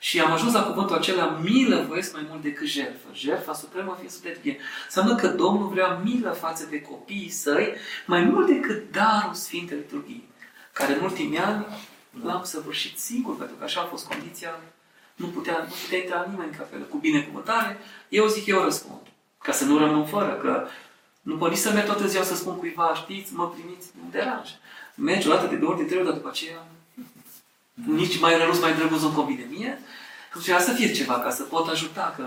[0.04, 3.08] Și am ajuns la cuvântul acela, milă voiesc mai mult decât jertfă.
[3.14, 4.38] Jertfa supremă fie suflet
[4.86, 7.74] Înseamnă că Domnul vrea milă față de copiii săi,
[8.06, 10.30] mai mult decât darul Sfintei Liturghii,
[10.74, 11.66] care în ultimii ani
[12.24, 14.60] l-am săvârșit singur, pentru că așa a fost condiția,
[15.16, 16.84] nu putea, nu putea intra nimeni în capelă.
[16.84, 17.78] Cu binecuvântare,
[18.10, 19.02] eu zic, eu răspund.
[19.42, 20.68] Ca să nu rămân fără, că
[21.22, 24.50] nu pot nici să merg toată ziua să spun cuiva, știți, mă primiți, nu deranj.
[24.96, 26.68] Mergi o dată de două ori, de trei ori, dar după aceea
[27.86, 29.80] nici mai răruț, mai drăguț nu convine mie.
[30.34, 32.26] Și trebuia să fie ceva ca să pot ajuta, că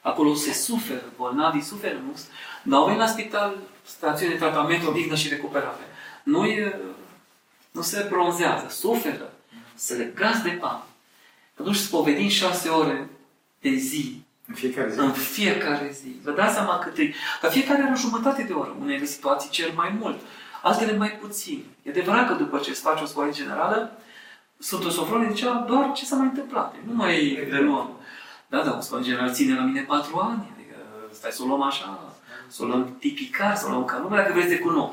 [0.00, 2.16] acolo se suferă, bolnavii suferă, nu?
[2.62, 3.56] Dar au venit la spital,
[3.86, 5.86] stațiune de tratament, o dignă și recuperare.
[6.22, 6.80] Nu, e,
[7.70, 9.32] nu se bronzează, suferă,
[9.74, 10.82] se legați de pan.
[11.60, 13.08] Atunci spovedim șase ore
[13.60, 14.98] de zi, În fiecare zi.
[14.98, 16.16] în fiecare zi.
[16.24, 17.12] Vă dați seama cât e.
[17.42, 18.76] Dar fiecare are o jumătate de oră.
[18.80, 20.20] Unele situații cer mai mult,
[20.62, 21.64] altele mai puțin.
[21.82, 23.98] E adevărat că după ce îți faci o scoare generală,
[24.58, 26.74] Sfântul Sofronie zicea doar ce s-a mai întâmplat.
[26.86, 27.96] Nu mai reluăm.
[28.46, 30.52] Da, da, o scoare generală ține la mine patru ani.
[30.54, 30.76] Adică
[31.12, 32.14] stai să o luăm așa,
[32.48, 34.92] să o luăm tipicar, să o luăm ca nume, dacă vreți de cu noi.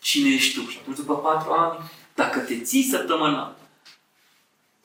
[0.00, 0.68] cine ești tu?
[0.68, 1.78] Și atunci, după patru ani,
[2.14, 3.56] dacă te ții săptămânal,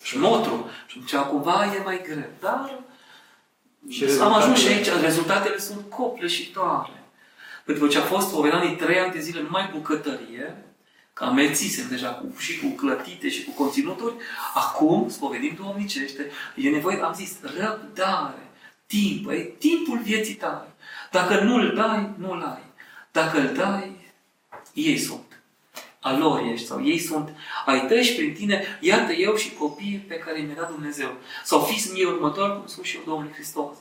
[0.03, 2.29] și motru, și atunci cumva e mai greu.
[2.39, 2.79] Dar
[3.89, 7.03] și am ajuns și aici, rezultatele sunt copleșitoare.
[7.65, 10.65] Pentru că ce a fost Povedanii trei ani de zile numai bucătărie,
[11.13, 14.15] că amețisem deja cu, și cu clătite și cu conținuturi,
[14.53, 18.49] acum, spovedim duomnicește, e nevoie, am zis, răbdare,
[18.85, 20.67] timp, e timpul vieții tale.
[21.11, 22.63] Dacă nu-l dai, nu-l ai.
[23.11, 23.95] Dacă îl dai,
[24.73, 25.41] ei sunt.
[25.99, 27.29] A lor ești sau ei sunt
[27.65, 31.17] ai tăi și prin tine, iată eu și copiii pe care mi-a dat Dumnezeu.
[31.43, 33.75] Sau fiți mie următor, cum spun și eu Domnului Hristos.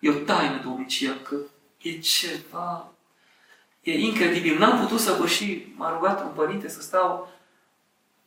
[0.00, 1.36] E o taină domnicia, că
[1.82, 2.91] e ceva
[3.82, 4.58] E incredibil.
[4.58, 7.32] N-am putut să vă și m-a rugat un părinte să stau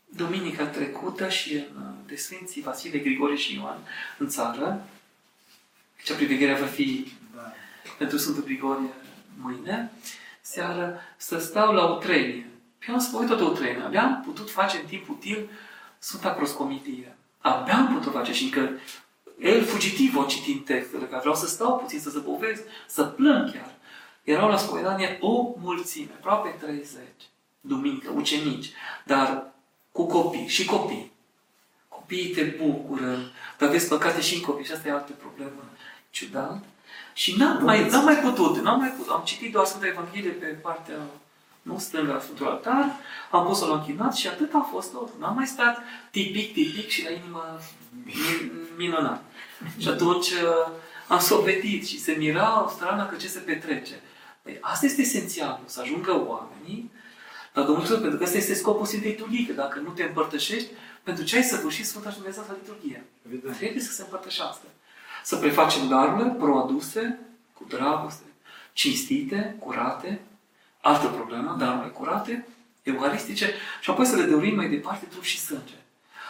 [0.06, 3.78] duminica trecută și în, de Sfinții Vasile, Grigore și Ioan
[4.18, 4.86] în țară.
[6.04, 7.54] Cea privegherea va fi da.
[7.98, 8.89] pentru Sfântul Grigorie
[9.41, 9.91] mâine,
[10.41, 12.48] seară, să stau la o trenie.
[12.80, 13.84] Și am spus, tot o trenie.
[13.84, 15.50] Abia am putut face în timp util
[16.00, 17.15] Sfânta Proscomitie.
[17.39, 18.70] Abia am putut face și încă
[19.39, 23.75] el fugitiv o citind textele, că vreau să stau puțin, să zăbovesc, să plâng chiar.
[24.26, 27.02] Erau la spovedanie o mulțime, aproape 30,
[27.62, 28.72] duminică, ucenici,
[29.04, 29.54] dar
[29.92, 31.12] cu copii și copii.
[31.88, 33.18] Copiii te bucură,
[33.58, 35.64] dar vezi păcate și în copii și asta e altă problemă
[36.10, 36.64] ciudat.
[37.14, 39.12] Și n-am mai, n-am mai putut, n-am mai putut.
[39.12, 40.96] Am citit doar Sfânta Evanghelie pe partea
[41.62, 42.96] nu stângă la Sfântul Altar,
[43.32, 45.10] am pus-o la închinat și atât a fost tot.
[45.20, 47.60] N-am mai stat tipic, tipic și la inimă
[48.78, 49.24] minunat.
[49.78, 50.72] Și atunci uh,
[51.08, 54.02] am sovetit și se mira strană că ce se petrece.
[54.46, 56.92] Păi asta este esențial, să ajungă oamenii
[57.54, 60.70] la Domnul Iisus, pentru că ăsta este scopul Sfintei Liturghii, că dacă nu te împărtășești,
[61.04, 63.06] pentru ce ai săvârșit Sfânta și Dumnezeu la liturghie?
[63.28, 63.58] Evident.
[63.58, 64.66] Trebuie să se împărtășească.
[65.24, 67.20] Să prefacem darurile proaduse
[67.54, 68.24] cu dragoste,
[68.74, 70.22] cinstite, curate,
[70.82, 72.48] altă problemă, darurile curate,
[72.84, 75.74] euharistice, și apoi să le dăruim mai departe trup și sânge.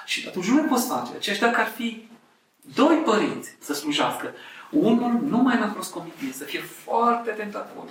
[0.05, 1.11] Și atunci nu le poți face.
[1.15, 2.07] Acești dacă ar fi
[2.75, 4.33] doi părinți să slujească,
[4.71, 7.89] unul numai la proscomitie, să fie foarte tentator,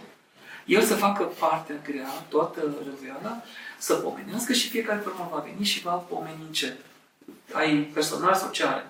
[0.64, 3.42] el să facă partea grea, toată răzveala,
[3.78, 6.76] să pomenească și fiecare pe urmă va veni și va pomeni încet.
[7.52, 8.82] Ai personal sociale.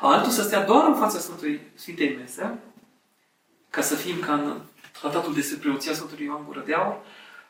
[0.00, 2.58] Altul să stea doar în fața Sfântului Sfintei Mese,
[3.70, 4.60] ca să fim ca în
[5.00, 6.96] tratatul despre preoția Sfântului Ioan Gură de Aur,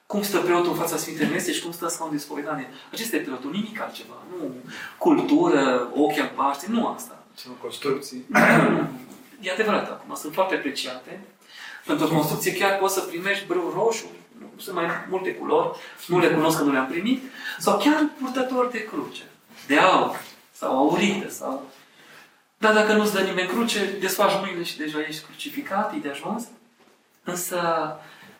[0.06, 2.70] cum stă preotul în fața Sfintei Mese și cum stă scaun de spovedanie.
[2.92, 4.14] Acesta e preotul, nimic altceva.
[4.30, 4.54] Nu
[4.98, 7.24] cultură, ochi în nu asta.
[7.34, 8.24] Sunt construcții.
[9.40, 11.20] e adevărat acum, sunt foarte apreciate.
[11.86, 14.06] Pentru construcție chiar poți să primești brâu roșu,
[14.56, 17.22] sunt mai multe culori, nu le cunosc că nu le-am primit,
[17.58, 19.22] sau chiar purtător de cruce,
[19.66, 20.20] de aur,
[20.52, 21.70] sau aurite, sau...
[22.58, 26.46] Dar dacă nu-ți dă nimeni cruce, desfaci mâinile și deja ești crucificat, e de ajuns.
[27.24, 27.60] Însă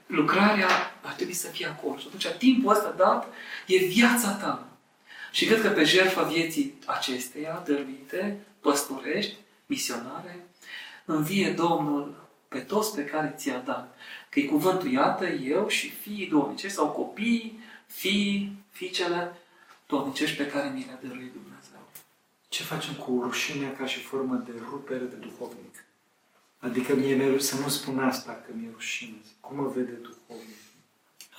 [0.07, 0.69] lucrarea
[1.01, 1.97] ar trebui să fie acolo.
[1.97, 3.27] Și atunci timpul ăsta dat
[3.67, 4.67] e viața ta.
[5.31, 10.47] Și cred că pe jertfa vieții acesteia, dăruite, păstorești, misionare,
[11.05, 12.22] învie Domnul
[12.53, 13.97] pe toți pe care ți-a dat.
[14.29, 19.33] Că e cuvântul, iată, eu și fiii domnicești sau copiii, fiii, fiicele
[19.87, 21.83] domnicești pe care mi le-a dăruit Dumnezeu.
[22.49, 25.85] Ce facem cu rușinea ca și formă de rupere de duhovnic?
[26.59, 29.17] Adică mie mereu să nu spun asta, că mi-e rușine.
[29.41, 30.57] Cum mă vede duhovnic?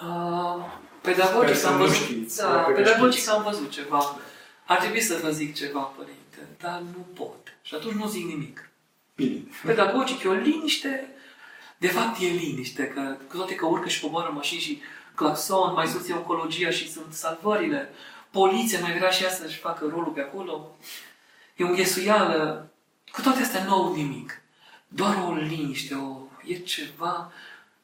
[0.01, 0.65] Uh,
[1.01, 4.19] pedagogic am văzut, da, pedagogic am văzut ceva.
[4.65, 7.57] Ar trebui să vă zic ceva, părinte, dar nu pot.
[7.61, 8.69] Și atunci nu zic nimic.
[9.15, 9.43] Bine.
[9.65, 11.09] Pedagogic e o liniște,
[11.77, 14.81] de fapt e liniște, că cu toate că urcă și coboară mașini și
[15.15, 17.89] claxon, mai sus e oncologia și sunt salvările,
[18.31, 20.75] poliția mai vrea și ea să-și facă rolul pe acolo,
[21.55, 22.71] e o ghesuială,
[23.11, 24.41] cu toate astea nu au nimic.
[24.87, 27.31] Doar o liniște, o, e ceva,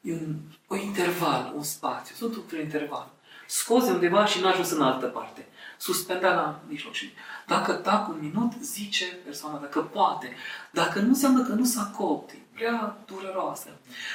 [0.00, 3.12] e un, un interval, un spațiu, sunt un interval.
[3.46, 5.46] Scozi undeva și nu ajuns în altă parte
[5.80, 6.92] suspenda la mijloc.
[6.92, 7.12] Și
[7.46, 10.34] dacă tac un minut, zice persoana, dacă poate.
[10.70, 13.68] Dacă nu înseamnă că nu s-a copt, e prea dureroasă.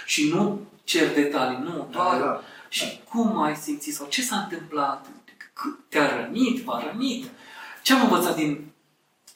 [0.05, 2.41] Și nu cer detalii, nu, doar da, da.
[2.69, 5.05] și cum ai simțit sau ce s-a întâmplat,
[5.89, 7.29] te-a rănit, v-a rănit.
[7.83, 8.71] Ce am învățat din...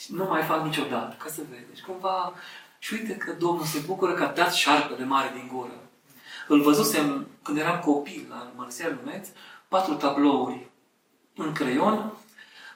[0.08, 1.82] Nu mai fac niciodată, ca să vedeți.
[1.82, 2.34] Cumva...
[2.82, 5.72] Și uite că Domnul se bucură că a dat șarpele mare din gură.
[6.48, 9.28] Îl văzusem când eram copil la Mărăsia Lumeț,
[9.68, 10.70] patru tablouri
[11.36, 12.14] în creion,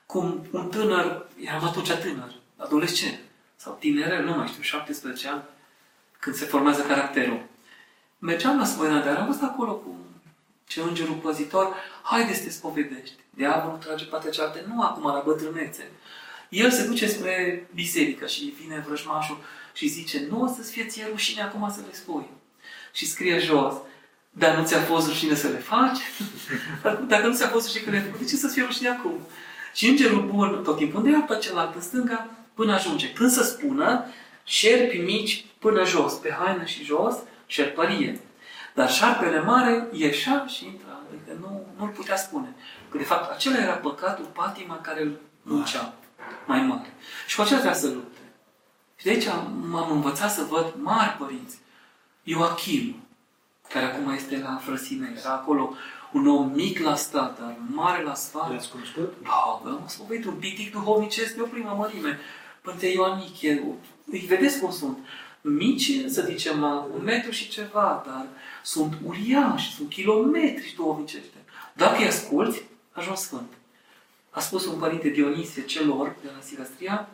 [0.05, 3.19] cum un tânăr, eram atunci tânăr, adolescent,
[3.55, 5.43] sau tinerel, nu mai știu, 17 ani,
[6.19, 7.45] când se formează caracterul.
[8.19, 9.97] Mergeam la Sfâna, dar am văzut acolo cu
[10.67, 13.15] ce îngerul păzitor, haide să te spovedești.
[13.29, 15.91] Diavolul trage partea cealaltă, nu acum la bătrânețe.
[16.49, 19.37] El se duce spre biserică și vine vrăjmașul
[19.73, 22.25] și zice, nu o să-ți fie ție rușine acum să le spui.
[22.91, 23.73] Și scrie jos,
[24.35, 25.99] Dar nu ți-a fost rușine să le faci?
[27.07, 29.27] Dacă nu ți-a fost rușine că le-ai făcut, de ce să-ți fie rușine acum?
[29.73, 33.11] Și îngerul bun tot timpul undeva pe celălalt în stânga până ajunge.
[33.11, 34.05] Când să spună,
[34.43, 37.15] șerpi mici până jos, pe haină și jos,
[37.45, 38.21] șerpărie.
[38.75, 42.55] Dar șarpele mare ieșea și intra, adică nu, nu-l putea spune.
[42.89, 45.93] Că de fapt acela era păcatul, patima care îl ducea
[46.45, 46.93] mai mare.
[47.27, 48.19] Și cu acela trebuia să lupte.
[48.95, 49.27] Și de aici
[49.69, 51.57] m-am învățat să văd mari părinți.
[52.23, 53.02] Ioachim,
[53.73, 55.73] care acum este la Frăsime, era acolo
[56.11, 58.49] un om mic la stat, dar mare la sfat.
[58.49, 59.13] Le-ați cunoscut?
[59.23, 62.19] Da, am spovedit un pitic duhovnicesc de o primă mărime.
[62.61, 63.63] Părinte Ioanichie,
[64.11, 64.97] îi vedeți cum sunt.
[65.41, 68.25] Mici, să zicem, la un metru și ceva, dar
[68.63, 71.37] sunt uriași, sunt kilometri duhovnicește.
[71.73, 73.51] Dacă îi asculți, ajungi sfânt.
[74.29, 77.09] A spus un părinte Dionisie celor de la Silastria,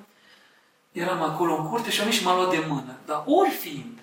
[0.92, 2.98] eram acolo în curte și am și m-a luat de mână.
[3.06, 3.99] Dar ori fiind,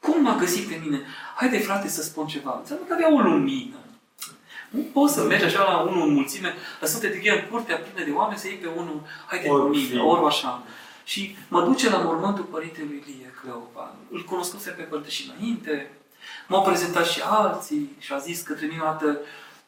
[0.00, 1.00] cum m-a găsit pe mine?
[1.34, 2.58] Haide, frate, să spun ceva.
[2.60, 3.76] Înseamnă că avea o lumină.
[4.70, 8.04] Nu poți să mergi așa la unul în mulțime, la sute de în curtea plină
[8.06, 10.02] de oameni, să iei pe unul, haide Ori cu mine, fiind.
[10.04, 10.62] ori așa.
[11.04, 13.94] Și mă duce la mormântul părintelui Ilie Cleopa.
[14.10, 15.90] Îl cunoscuse pe părinte și înainte.
[16.48, 19.18] M-au prezentat și alții și a zis către mine o dată,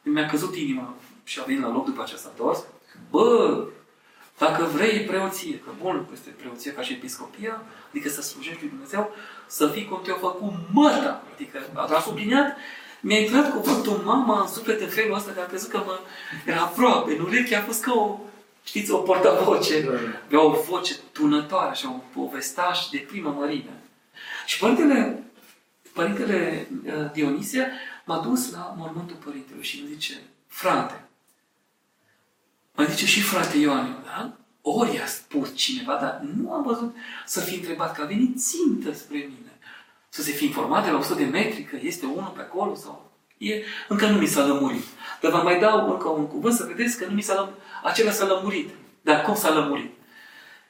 [0.01, 2.63] mi-a căzut inima și a venit la loc după aceea s-a întors.
[3.09, 3.63] Bă,
[4.39, 9.15] dacă vrei preoție, că bun este preoție ca și episcopia, adică să slujești lui Dumnezeu,
[9.47, 11.23] să fii cum te-a făcut măta.
[11.33, 12.57] Adică a subliniat,
[13.01, 15.99] mi-a intrat cuvântul mama în suflet în felul ăsta, că am crezut că mă
[16.45, 18.19] era aproape, în ureche a fost ca o,
[18.63, 19.81] știți, o portavoce.
[19.81, 19.91] Da.
[20.25, 23.83] Avea o voce tunătoare, așa, un povestaș de primă mărime.
[24.45, 25.23] Și părintele,
[25.93, 27.71] părintele uh, Dionisie
[28.05, 30.13] m-a dus la mormântul părintelui și îmi zice,
[30.47, 31.08] frate,
[32.79, 34.33] mă zice și frate Ioan, da?
[34.61, 38.93] ori a spus cineva, dar nu am văzut să fi întrebat, că a venit țintă
[38.93, 39.57] spre mine.
[40.09, 43.11] Să se fi informat de la 100 de metri că este unul pe acolo sau...
[43.37, 44.83] E, încă nu mi s-a lămurit.
[45.21, 47.57] Dar vă mai dau încă un cuvânt să vedeți că nu mi s-a lămurit.
[47.83, 48.69] Acela s-a lămurit.
[49.01, 49.93] Dar cum s-a lămurit?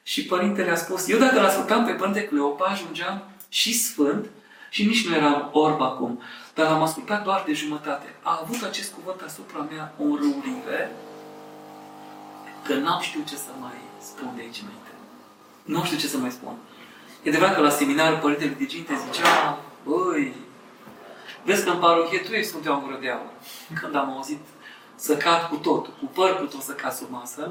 [0.02, 4.26] Și părintele a spus, eu dacă l-ascultam pe Părinte Cleopa, ajungeam și sfânt
[4.70, 6.22] și nici nu eram orb acum.
[6.54, 8.14] Dar l-am ascultat doar de jumătate.
[8.22, 10.90] A avut acest cuvânt asupra mea o înrăurire
[12.64, 14.90] că n-am știut ce să mai spun de aici înainte.
[15.62, 16.56] Nu știu ce să mai spun.
[17.22, 20.34] E adevărat că la seminarul Părintele Diginte zicea, băi,
[21.44, 23.30] vezi că în parohie tu ești Sfântul Ioan Gură de Aur.
[23.80, 24.40] Când am auzit
[24.94, 27.50] să cad cu totul, cu păr cu tot să cad sub masă,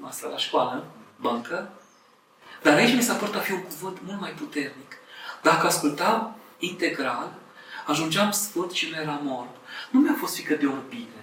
[0.00, 0.84] masă la școală,
[1.16, 1.70] bancă,
[2.62, 4.96] dar aici mi s-a părut a fi un cuvânt mult mai puternic.
[5.42, 7.32] Dacă ascultam integral,
[7.86, 9.48] ajungeam sfânt și nu eram orb.
[9.90, 11.22] Nu mi-a fost frică de orbire.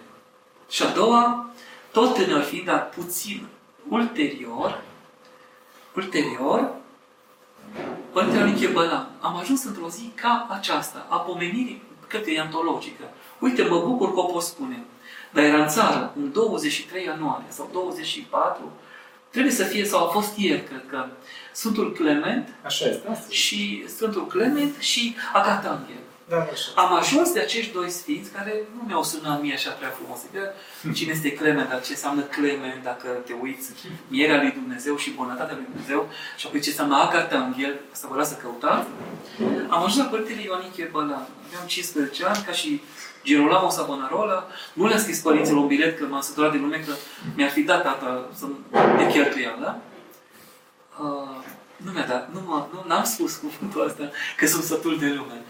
[0.70, 1.50] Și a doua,
[1.96, 3.48] tot tânăr fiind, dar puțin
[3.90, 4.82] ulterior,
[5.96, 6.74] ulterior,
[8.12, 13.04] Părintele Anichie Bălan, am ajuns într-o zi ca aceasta, a pomenirii, cred că e antologică.
[13.40, 14.84] Uite, mă bucur că o pot spune.
[15.34, 18.72] Dar era în țară, în 23 ianuarie sau 24,
[19.30, 21.06] trebuie să fie, sau a fost ieri, cred că,
[21.52, 23.28] Sfântul Clement Așa este, asta.
[23.30, 26.05] și Sfântul Clement și Agatanghel.
[26.30, 26.70] Da, așa.
[26.76, 30.20] Am ajuns de acești doi sfinți care nu mi-au sunat mie așa prea frumos.
[30.34, 30.42] Că
[30.94, 33.72] cine este Clement, dar ce înseamnă Clement, dacă te uiți,
[34.08, 38.30] mierea lui Dumnezeu și bunătatea lui Dumnezeu, și apoi ce înseamnă Agatanghel, asta vă las
[38.30, 38.88] să căutați.
[39.70, 41.28] Am ajuns la Părintele Ioanichie Bălan.
[41.48, 42.82] Aveam 15 ani, ca și
[43.24, 44.48] Girolamo Savonarola.
[44.74, 46.94] Nu le-am scris părinților un bilet, că m-am săturat de lume, că
[47.36, 48.46] mi-ar fi dat tata să
[48.98, 49.82] de cheltuială.
[51.00, 51.44] Uh,
[51.78, 55.44] nu mi-a dat, nu m-a, nu, n-am spus cuvântul ăsta, că sunt sătul de lume.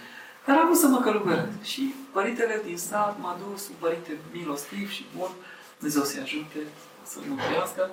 [0.45, 1.61] Dar am vrut să mă călugăresc.
[1.63, 5.29] Și părintele din sat m-a dus, un părinte milostiv și bun,
[5.77, 6.59] Dumnezeu să-i ajute
[7.03, 7.89] să nu crească.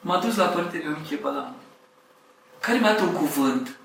[0.00, 1.54] M-a dus la părintele Ionichie Bălan,
[2.60, 3.76] care mi-a dat un cuvânt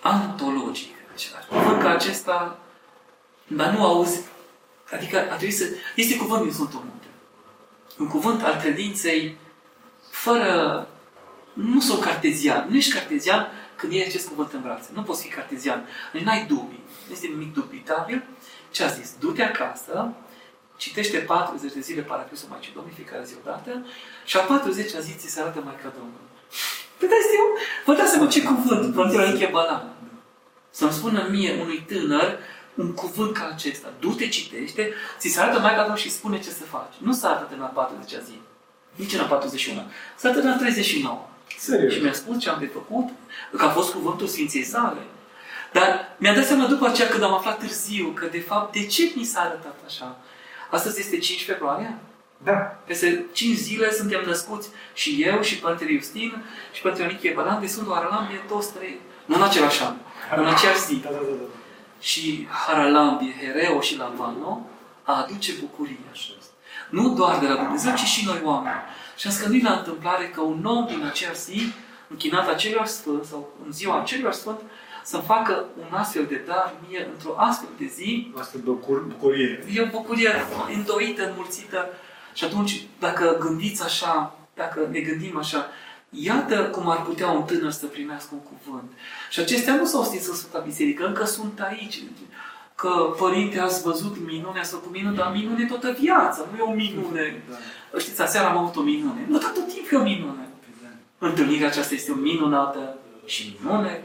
[0.00, 0.94] antologic.
[1.10, 2.58] Deci, un cuvânt ca acesta,
[3.46, 4.20] dar nu auzi.
[4.92, 5.64] Adică a trebuit să...
[5.96, 7.06] Este cuvânt din Sfântul Munte.
[7.98, 9.36] Un cuvânt al credinței
[10.10, 10.88] fără...
[11.52, 12.66] Nu sunt cartezian.
[12.68, 13.46] Nu ești cartezian
[13.84, 14.88] când iei acest cuvânt în brațe.
[14.92, 15.80] Nu poți fi cartezian.
[16.12, 16.84] Deci n-ai dubii.
[17.06, 18.18] Nu este nimic dubitabil.
[18.70, 19.08] Ce a zis?
[19.20, 20.12] Du-te acasă,
[20.76, 23.86] citește 40 de zile Paracrisul Maicii Domnului, fiecare zi o dată,
[24.24, 26.28] și a 40 a zi ți se arată Maica Domnului.
[26.98, 27.52] Păi da, este un...
[27.84, 29.84] Vă dați seama ce cuvânt, Părintele Anichie Balan.
[30.70, 32.38] Să-mi spună mie, unui tânăr,
[32.74, 33.88] un cuvânt ca acesta.
[34.00, 36.94] Du-te, citește, ți se arată Maica Domnului și spune ce să faci.
[36.98, 38.36] Nu se arată în a 40 zi.
[38.94, 39.80] Nici în a 41.
[40.16, 41.28] Se arată în a 39.
[41.58, 41.92] Serios.
[41.92, 43.08] Și mi-a spus ce am de făcut,
[43.56, 45.00] că a fost cuvântul Sfinței sale.
[45.72, 49.12] Dar mi-a dat seama după aceea când am aflat târziu că de fapt de ce
[49.14, 50.16] mi s-a arătat așa?
[50.70, 51.98] Astăzi este 5 februarie?
[52.44, 52.52] Da.
[52.86, 57.66] Peste 5 zile suntem născuți și eu și Părintele Iustin și Părintele Ioanichie Bălan de
[57.66, 59.94] Sfântul Aralambie, toți trei, nu în același an,
[60.36, 60.94] în aceeași zi.
[60.94, 61.46] Da, da, da, da.
[62.00, 64.66] și Haralambie, Hereo și Lavano,
[65.02, 65.98] a aduce bucurie.
[66.90, 68.82] Nu doar de la Dumnezeu, ci și noi oameni.
[69.16, 71.72] Și am scăduit la întâmplare că un om din acea zi,
[72.08, 74.60] închinat acelui sfânt, sau în ziua acelui sfânt,
[75.04, 78.32] să-mi facă un astfel de dar mie într-o astfel de zi.
[78.40, 79.64] Asta bucur, bucurie.
[79.72, 80.30] E o bucurie
[80.74, 81.88] îndoită, înmulțită.
[82.32, 85.66] Și atunci, dacă gândiți așa, dacă ne gândim așa,
[86.10, 88.92] iată cum ar putea un tânăr să primească un cuvânt.
[89.30, 92.02] Și acestea nu s-au stins în Sfânta Biserică, încă sunt aici.
[92.74, 96.74] Că, părinte, ați văzut minunea sau cu minune, dar minune toată viața, nu e o
[96.74, 97.42] minune.
[97.92, 97.98] Da.
[97.98, 99.24] Știți, aseară am avut o minune.
[99.28, 100.48] Nu, dar tot timpul e o minune.
[100.82, 101.26] Da.
[101.26, 104.02] Întâlnirea aceasta este o minunată și minune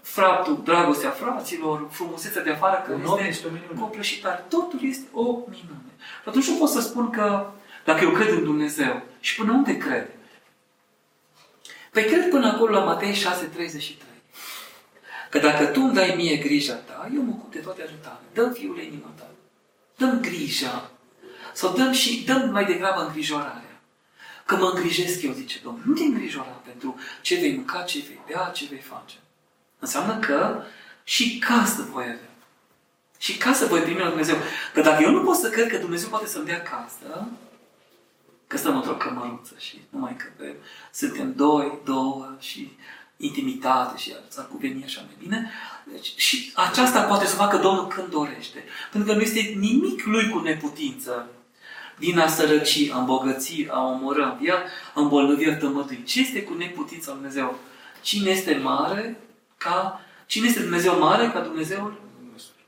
[0.00, 3.80] fraptul, dragostea fraților, frumusețea de afară, că Un om este este o minune.
[3.80, 4.44] copleșitar.
[4.48, 5.90] Totul este o minune.
[6.22, 7.46] Și atunci nu pot să spun că
[7.84, 10.08] dacă eu cred în Dumnezeu, și până unde cred?
[11.90, 14.13] Păi cred până acolo la Matei 6,33.
[15.34, 18.20] Că dacă tu îmi dai mie grija ta, eu mă ocup de toate ale tale.
[18.32, 19.30] Dăm fiul inima ta.
[19.96, 20.90] Dăm grija.
[21.52, 23.80] Sau dăm și, dăm mai degrabă îngrijorarea.
[24.46, 25.82] Că mă îngrijesc eu, zice Domnul.
[25.86, 29.16] Nu te îngrijora pentru ce vei mânca, ce vei bea, ce vei face.
[29.78, 30.62] Înseamnă că
[31.04, 32.34] și casă voi avea.
[33.18, 34.36] Și casă voi primi la Dumnezeu.
[34.74, 37.28] Că dacă eu nu pot să cred că Dumnezeu poate să-mi dea casă,
[38.46, 40.54] că stăm într-o cămăruță și nu mai încăpem,
[40.92, 42.76] suntem doi, două și
[43.16, 45.50] intimitate și s-ar cuveni așa mai bine.
[45.92, 48.64] Deci, și aceasta poate să facă Domnul când dorește.
[48.92, 51.28] Pentru că nu este nimic lui cu neputință
[51.98, 54.54] din a sărăci, a îmbogăți, a omorâ, a învia,
[54.94, 56.02] a îmbolnăvi, a tămădui.
[56.04, 57.58] Ce este cu neputința lui Dumnezeu?
[58.02, 59.20] Cine este mare
[59.56, 60.00] ca...
[60.26, 62.02] Cine este Dumnezeu mare ca Dumnezeul?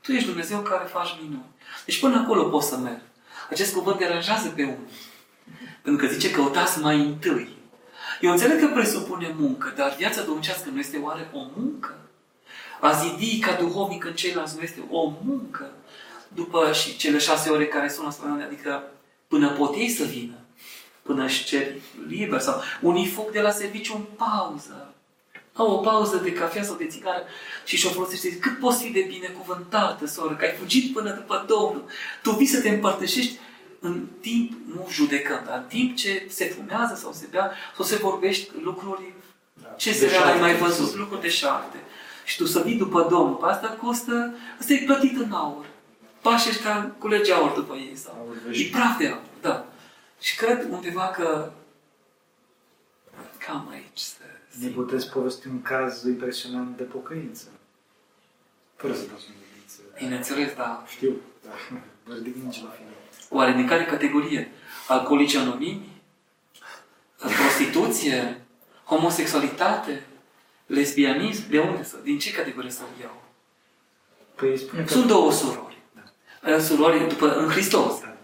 [0.01, 1.45] Tu ești Dumnezeu care faci minuni.
[1.85, 3.01] Deci până acolo poți să merg.
[3.49, 4.93] Acest cuvânt deranjează pe unii.
[5.81, 7.56] Pentru că zice căutați mai întâi.
[8.21, 11.97] Eu înțeleg că presupune muncă, dar viața domnicească nu este oare o muncă?
[12.81, 15.71] A zidi ca duhovnic în ceilalți nu este o muncă?
[16.27, 18.83] După și cele șase ore care sunt la spălare, adică
[19.27, 20.35] până pot ei să vină,
[21.01, 21.67] până își cer
[22.07, 24.93] liber sau unii fug de la serviciu în pauză.
[25.53, 27.23] Au o pauză de cafea sau de țigară
[27.65, 28.37] și și-o folosește.
[28.37, 31.85] Cât poți fi de binecuvântată, soră, că ai fugit până după Domnul.
[32.21, 33.39] Tu vii să te împărtășești
[33.87, 37.95] în timp, nu judecând, dar în timp ce se fumează sau se bea sau se
[37.95, 39.13] vorbești lucruri
[39.77, 41.77] ce se ai mai văzut, lucruri de șarte.
[42.25, 45.65] Și tu să vii după Domnul, pe asta costă, asta e plătit în aur.
[46.21, 49.65] Pașii ăștia culege aur după ei sau Aur e praf de aur, da.
[50.19, 51.51] Și cred undeva că
[53.37, 54.15] cam aici să
[54.59, 57.45] Ne puteți povesti un caz impresionant de pocăință.
[58.75, 59.79] Fără să dați un gândiță.
[59.97, 60.83] Bineînțeles, da.
[60.87, 61.51] Știu, da.
[62.05, 62.86] Vă ridic nici la final.
[63.29, 64.51] Oare din care categorie?
[64.87, 66.01] Alcoolici anonimi?
[67.17, 68.41] Prostituție?
[68.83, 70.03] Homosexualitate?
[70.65, 71.49] Lesbianism?
[71.49, 71.95] De unde să?
[72.03, 73.23] Din ce categorie să o iau?
[74.35, 74.93] Păi spune că...
[74.93, 75.77] Sunt două surori.
[76.41, 76.59] Da.
[76.59, 77.99] Surori după, în Hristos.
[77.99, 78.17] Da.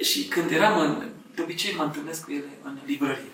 [0.00, 1.08] Și când eram în...
[1.34, 3.30] De obicei mă întâlnesc cu ele în librărie.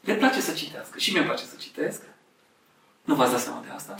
[0.00, 0.98] Le place să citească.
[0.98, 2.02] Și mie îmi place să citesc.
[3.04, 3.94] Nu v-ați dat seama de asta.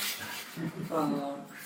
[0.91, 1.35] Uh,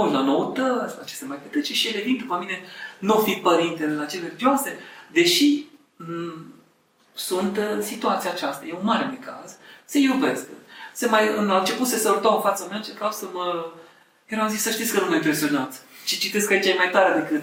[0.00, 2.60] mă uit la noutăți, la ce se mai petrece și ele vin după mine,
[2.98, 4.78] nu fi părintele la cele religioase,
[5.12, 5.64] deși
[6.04, 6.44] m-
[7.14, 10.46] sunt în situația aceasta, e un mare necaz, se iubesc.
[10.92, 13.66] Se mai, în, a început să se sărutau în fața mea, încercau să mă...
[14.26, 15.80] Eram zis să știți că nu mă impresionați.
[16.04, 17.42] Ce citesc aici e mai tare decât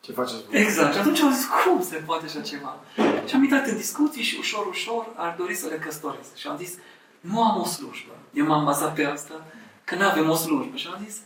[0.00, 0.60] Ce faceți voi?
[0.60, 0.92] Exact.
[0.92, 2.80] Și atunci am zis, cum se poate așa ceva?
[3.26, 6.36] Și am intrat în discuții și ușor, ușor ar dori să le căsătoresc.
[6.36, 6.72] Și am zis,
[7.20, 8.12] nu am o slujbă.
[8.32, 9.46] Eu m-am bazat pe asta,
[9.84, 10.76] că nu avem o slujbă.
[10.76, 11.16] Și am zis,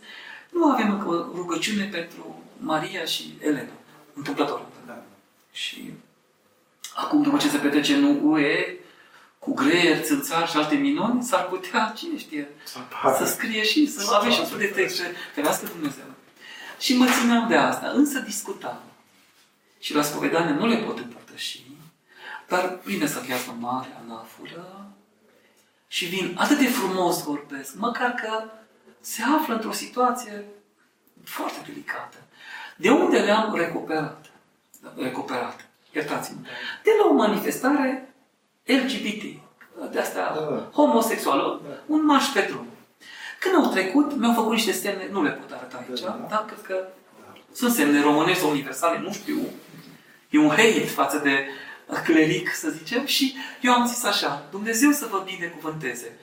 [0.49, 3.71] nu avem încă o rugăciune pentru Maria și Elena.
[4.13, 4.65] Întâmplător.
[4.87, 5.03] Da.
[5.51, 5.93] Și
[6.95, 8.77] acum, după ce se petrece în UE,
[9.39, 13.25] cu greier, țânțar și alte minuni, s-ar putea, cine știe, Să apară.
[13.25, 15.03] să scrie și să avem și un de texte.
[15.33, 16.03] Ferească Dumnezeu.
[16.79, 18.79] Și mă țineam de asta, însă discutam.
[19.79, 21.63] Și la spovedanie nu le pot împărtăși,
[22.47, 24.89] dar prinde să viață mare, anafură,
[25.87, 28.43] și vin atât de frumos vorbesc, măcar că
[29.13, 30.45] se află într-o situație
[31.23, 32.17] foarte delicată.
[32.75, 34.25] De unde le-am recuperat?
[34.97, 36.39] Recuperat, iertați-mă.
[36.83, 38.13] De la o manifestare
[38.65, 39.21] LGBT,
[39.91, 40.69] de asta Da, da.
[40.73, 41.75] homosexuală, Da.
[41.85, 42.67] un marș pe drum.
[43.39, 46.27] Când au trecut, mi-au făcut niște semne, nu le pot arăta aici, Da, da.
[46.29, 46.87] dar cred că
[47.53, 49.39] sunt semne românești sau universale, nu știu.
[50.29, 51.47] E un hate față de
[52.03, 56.17] cleric, să zicem, și eu am zis așa, Dumnezeu să vă binecuvânteze.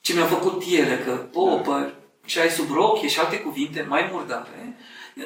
[0.00, 1.92] Ce mi-au făcut ele, că popă,
[2.24, 4.76] ce ai sub rochie și alte cuvinte mai murdare,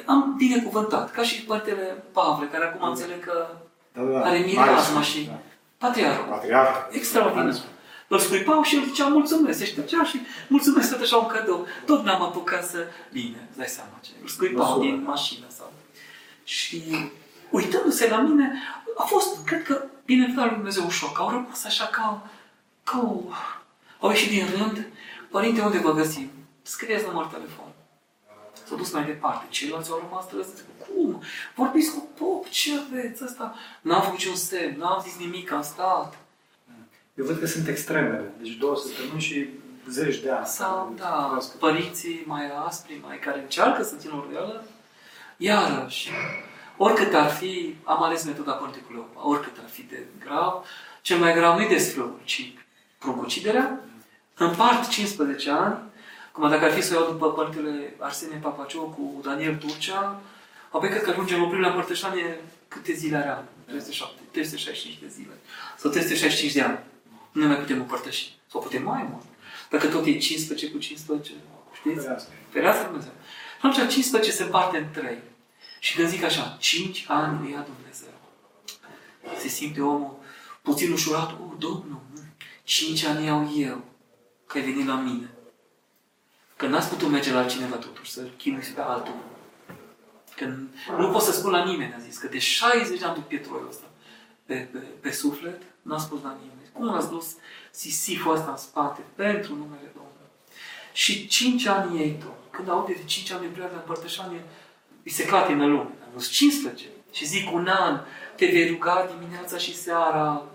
[0.05, 3.47] am binecuvântat, ca și părintele Pavle, care acum înțeleg că
[3.93, 4.19] Da, da, da.
[4.19, 5.39] are Mare mireasma sfânt, și da.
[5.77, 6.25] patriarhul.
[6.29, 6.87] Patriarh.
[6.91, 7.43] Extraordinar.
[7.43, 7.71] Mare sfânt.
[8.07, 11.67] Îl scuipau și îl zicea mulțumesc, se ștergea și mulțumesc tot așa un cadou.
[11.85, 12.87] Tot n-am apucat să...
[13.11, 14.09] Bine, îți dai seama ce.
[14.21, 14.85] Îl scuipau Măsură.
[14.85, 15.71] din mașină sau...
[16.43, 16.83] Și
[17.49, 18.61] uitându-se la mine,
[18.97, 21.19] a fost, cred că, binecuvântat lui Dumnezeu un șoc.
[21.19, 22.27] Au rămas așa ca,
[22.83, 23.19] ca o...
[24.03, 24.87] Au ieșit din rând.
[25.29, 26.29] Părinte, unde vă găsim?
[26.61, 27.71] Scrieți număr telefon.
[28.67, 29.45] S-au dus mai departe.
[29.49, 30.61] Ceilalți au rămas trăziți.
[30.79, 31.21] Cum?
[31.55, 32.49] Vorbiți cu pop?
[32.49, 33.55] Ce aveți ăsta?
[33.81, 36.17] N-am făcut niciun semn, n-am zis nimic, am stat.
[37.15, 38.31] Eu văd că sunt extremele.
[38.41, 39.49] Deci două săptămâni și
[39.89, 40.45] zeci de ani.
[40.45, 41.57] Sau, da, Vrească.
[41.57, 44.65] părinții mai aspri, mai care încearcă să țină o râială,
[45.37, 46.09] iarăși,
[46.77, 50.65] oricât ar fi, am ales metoda Părinte Cleopa, oricât ar fi de grav,
[51.01, 52.53] cel mai grav nu-i desfrâul, ci
[52.97, 53.79] pruncuciderea,
[54.37, 55.77] împart 15 ani,
[56.31, 60.21] cum dacă ar fi să o iau după Părintele Arsenie Papaciou cu Daniel Turcea,
[60.69, 63.47] apoi cred că ajungem la oprirea împărtășanie câte zile are anul?
[63.65, 65.33] 307, 365 de zile.
[65.77, 66.79] Sau 365 de ani.
[67.31, 68.37] Nu ne mai putem împărtăși.
[68.51, 69.23] Sau putem mai mult.
[69.69, 71.33] Dacă tot e 15 cu 15,
[71.73, 72.01] știți?
[72.01, 72.31] Ferească.
[72.49, 73.11] Ferească Dumnezeu.
[73.59, 75.17] Și atunci 15 se împarte în 3.
[75.79, 78.13] Și când zic așa, 5 ani îi ia Dumnezeu.
[79.37, 80.19] Se simte omul
[80.61, 81.31] puțin ușurat.
[81.31, 82.01] O, Domnul,
[82.63, 83.83] 5 ani iau eu,
[84.53, 85.29] că ai venit la mine.
[86.55, 89.15] Că n-ați putut merge la cineva totuși, să chinui pe altul.
[90.35, 90.45] Că
[90.97, 93.67] nu pot să spun la nimeni, a zis, că de 60 de ani duc pietroiul
[93.69, 93.85] ăsta
[94.45, 96.69] pe, pe, pe suflet, n-a spus la nimeni.
[96.73, 97.35] Cum ați dus
[97.71, 100.29] sisiful ăsta în spate pentru numele Domnului?
[100.91, 102.37] Și 5 ani ei tot.
[102.49, 104.43] Când aude de 5 ani de prea de împărtășanie,
[105.03, 105.93] îi se clatină lumea.
[106.13, 106.85] Am zis 15.
[107.11, 107.99] Și zic un an,
[108.35, 110.45] te vei ruga dimineața și seara.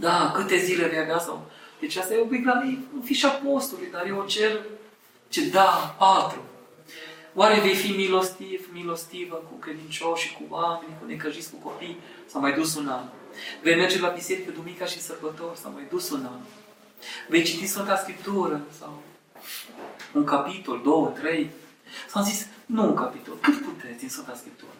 [0.00, 1.50] Da, câte zile vei avea sau...
[1.80, 4.60] Deci asta e obligat, e fișa postului, dar eu o cer,
[5.28, 6.42] ce da, patru.
[7.34, 11.96] Oare vei fi milostiv, milostivă cu credincioși și cu oameni, cu necăjiți, cu copii?
[12.26, 13.04] S-a mai dus un an.
[13.62, 15.58] Vei merge la biserică duminica și sărbători?
[15.58, 16.40] S-a mai dus un an.
[17.28, 18.60] Vei citi Sfânta Scriptură?
[18.78, 19.02] Sau
[20.12, 21.50] un capitol, două, trei?
[22.08, 24.70] S-am zis, nu un capitol, cât puteți din Sfânta Scriptură?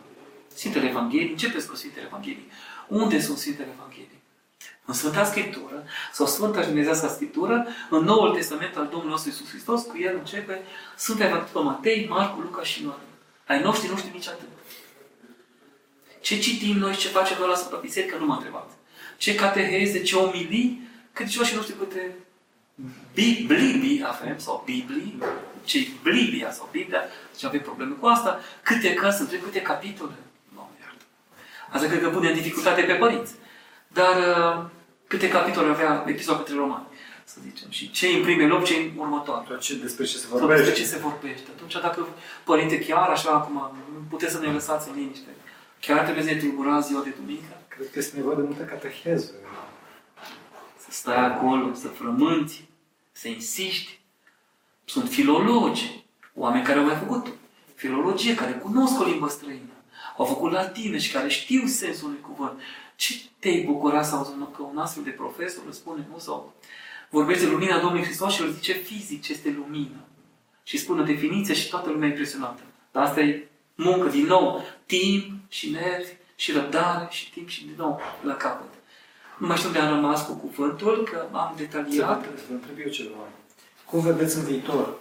[0.54, 2.50] Sfintele Evanghelii, începeți cu Sfintele Evanghelii.
[2.88, 4.17] Unde sunt Sfintele Evanghelii?
[4.88, 9.48] În Sfânta Scriptură, sau Sfânta și Dumnezească Scriptură, în Noul Testament al Domnului nostru Iisus
[9.48, 10.62] Hristos, cu el începe
[10.96, 12.98] Sfânta Evanghelie pe Matei, Marcu, Luca și Ioan.
[13.46, 14.48] Ai noștri nu știu nici atât.
[16.20, 18.70] Ce citim noi, ce facem noi la Sfânta Biserică, nu m-a întrebat.
[19.16, 22.14] Ce cateheze, ce omilii, credincioșii nu știu câte
[23.14, 25.22] Biblii avem, sau Biblii,
[25.64, 27.00] ce Biblia sau Biblia,
[27.32, 30.14] deci avem probleme cu asta, câte cărți, întreb câte capitole.
[30.54, 31.04] Nu, iartă.
[31.70, 33.32] Asta cred că pune în dificultate pe părinți.
[33.88, 34.76] Dar uh,
[35.08, 36.86] câte capitole avea epizoda către romani,
[37.24, 37.70] să zicem.
[37.70, 39.44] Și ce în primul loc, ce în următoare.
[39.48, 40.80] Tot ce, despre ce se Sau despre vorbește.
[40.80, 41.48] ce se vorbește.
[41.56, 42.08] Atunci, dacă,
[42.44, 43.72] părinte, chiar așa acum,
[44.08, 45.28] puteți să ne lăsați în liniște.
[45.80, 47.60] Chiar trebuie să ne tulburați ziua de duminică?
[47.68, 49.30] Cred că este nevoie de multă cateheză.
[50.78, 52.68] Să stai acolo, să frămânți,
[53.12, 54.00] să insiști.
[54.84, 56.04] Sunt filologi,
[56.34, 57.26] oameni care au mai făcut
[57.74, 59.72] filologie, care cunosc o limbă străină,
[60.16, 62.60] au făcut latină și care știu sensul unui cuvânt.
[62.98, 66.54] Ce te-ai bucura să auzi că un astfel de profesor îți spune, nu, sau
[67.10, 70.00] vorbește de lumina Domnului Hristos și îl zice fizic ce este lumină.
[70.62, 72.60] Și spune o definiție și toată lumea e impresionată.
[72.92, 77.74] Dar asta e muncă, din nou, timp și nervi și răbdare și timp și din
[77.76, 78.72] nou la capăt.
[79.38, 82.20] Nu mai știu unde am rămas cu cuvântul, că am Să detaliat.
[82.20, 83.28] vă vă întreb eu ceva.
[83.84, 84.98] Cum vedeți în viitor?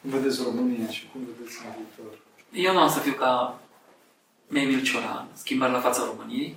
[0.00, 2.18] Cum vedeți România și cum vedeți în viitor?
[2.52, 3.60] Eu nu am să fiu ca
[4.48, 6.56] Memil Cioran, schimbare la fața României,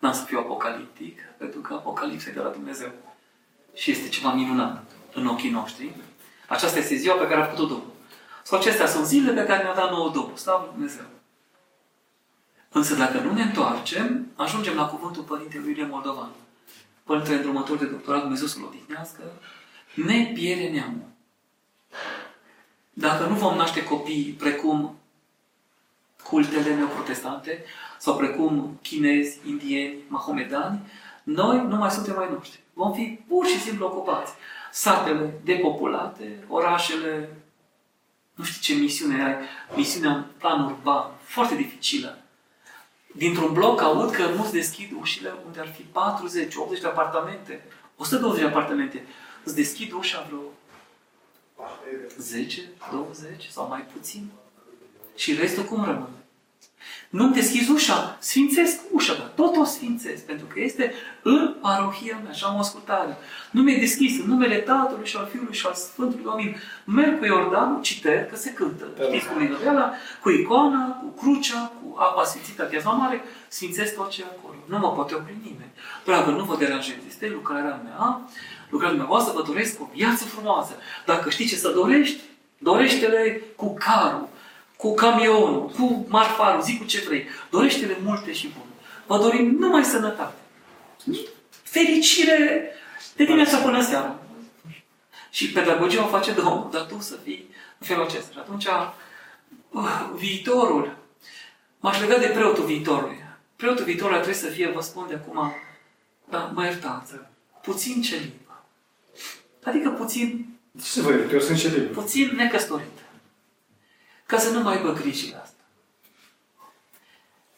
[0.00, 2.90] n-am să fiu apocaliptic, pentru că apocalipsa e de la Dumnezeu.
[3.74, 5.94] Și este ceva minunat în ochii noștri.
[6.48, 7.92] Aceasta este ziua pe care a făcut-o Domnul.
[8.42, 10.36] Sau acestea sunt zilele pe care ne-a dat nouă Domnul.
[10.36, 11.04] Slavă lui Dumnezeu.
[12.72, 16.30] Însă dacă nu ne întoarcem, ajungem la cuvântul Părintelui Ilie Moldovan.
[17.04, 19.22] Părintele îndrumător de doctorat, Dumnezeu să-l odihnească,
[19.94, 21.08] ne pierde neamul.
[22.92, 24.99] Dacă nu vom naște copii precum
[26.30, 27.64] cultele neoprotestante
[27.98, 30.80] sau precum chinezi, indieni, mahomedani,
[31.22, 32.60] noi nu mai suntem mai noștri.
[32.72, 34.32] Vom fi pur și simplu ocupați.
[34.72, 37.36] Satele depopulate, orașele,
[38.34, 39.34] nu știu ce misiune ai,
[39.76, 42.18] misiunea în plan urban, foarte dificilă.
[43.14, 47.64] Dintr-un bloc aud că nu-ți deschid ușile unde ar fi 40, 80 de apartamente,
[47.96, 49.04] 120 de apartamente.
[49.44, 50.42] Îți deschid ușa vreo
[52.18, 52.60] 10,
[52.90, 54.30] 20 sau mai puțin.
[55.16, 56.19] Și restul cum rămâne?
[57.10, 62.32] Nu-mi deschizi ușa, sfințesc ușa, dar tot o sfințesc, pentru că este în parohia mea
[62.32, 63.16] și am o ascultare.
[63.50, 66.56] Nu mi-e deschis în numele Tatălui și al Fiului și al Sfântului Amin.
[66.84, 68.84] Merg cu Iordanul, citer, că se cântă.
[68.98, 69.04] Da.
[69.04, 69.92] Știți cum e ăla?
[70.22, 74.56] Cu icoana, cu crucea, cu apa sfințită a mare, sfințesc tot ce e acolo.
[74.66, 75.72] Nu mă poate opri nimeni.
[76.04, 76.96] Dragă, nu vă deranjez.
[77.08, 78.20] Este lucrarea mea,
[78.68, 80.72] lucrarea dumneavoastră, vă doresc o viață frumoasă.
[81.06, 82.20] Dacă știi ce să dorești,
[82.58, 84.28] dorește-le cu carul,
[84.80, 87.26] cu camionul, cu marfarul, zic cu ce vrei.
[87.50, 88.70] Dorește-le multe și bune.
[89.06, 90.34] Vă dorim numai sănătate.
[91.62, 92.70] Fericire
[93.16, 94.18] de dimineața până seara.
[95.30, 98.32] Și pedagogia o face Domnul, dar tu să fii în felul acesta.
[98.32, 98.66] Și atunci,
[99.70, 100.96] uh, viitorul,
[101.80, 103.24] m-aș lega de preotul viitorului.
[103.56, 105.54] Preotul viitorului trebuie să fie, vă spun de acum,
[106.30, 107.12] da, mă iertați,
[107.62, 108.64] puțin celibă.
[109.64, 111.32] Adică puțin, Ce să vă iert?
[111.32, 111.92] Eu sunt celib.
[111.92, 112.98] puțin necăsătorit.
[114.30, 115.64] Ca să nu mai aibă grijile astea.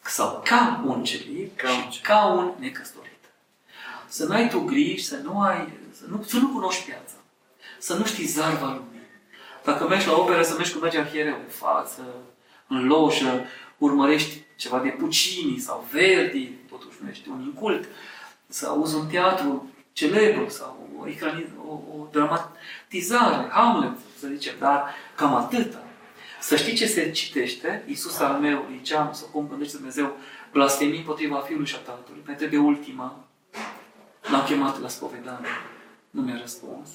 [0.01, 2.05] Sau ca un celib Ca un și celib.
[2.05, 3.11] ca un necăsătorit.
[4.07, 7.13] Să n-ai tu griji, să nu ai, să nu, să nu cunoști piața.
[7.79, 9.01] Să nu știi zarva lumii.
[9.63, 12.01] Dacă mergi la operă, să mergi cu mergi arhiereu în față,
[12.67, 13.45] în loșă,
[13.77, 17.87] urmărești ceva de Puccini sau Verdi, totuși nu ești un incult,
[18.47, 24.93] să auzi un teatru celebru sau o, ecrani- o, o dramatizare, Hamlet, să zicem, dar
[25.15, 25.82] cam atâta.
[26.43, 30.17] Să știi ce se citește, Iisus al meu, Liceanu, sau cum gândește Dumnezeu,
[30.51, 32.21] blasfemii împotriva Fiului și a Tatălui.
[32.25, 33.25] Mai trebuie ultima.
[34.31, 35.47] L-am chemat la spovedanie.
[36.09, 36.89] Nu mi-a răspuns.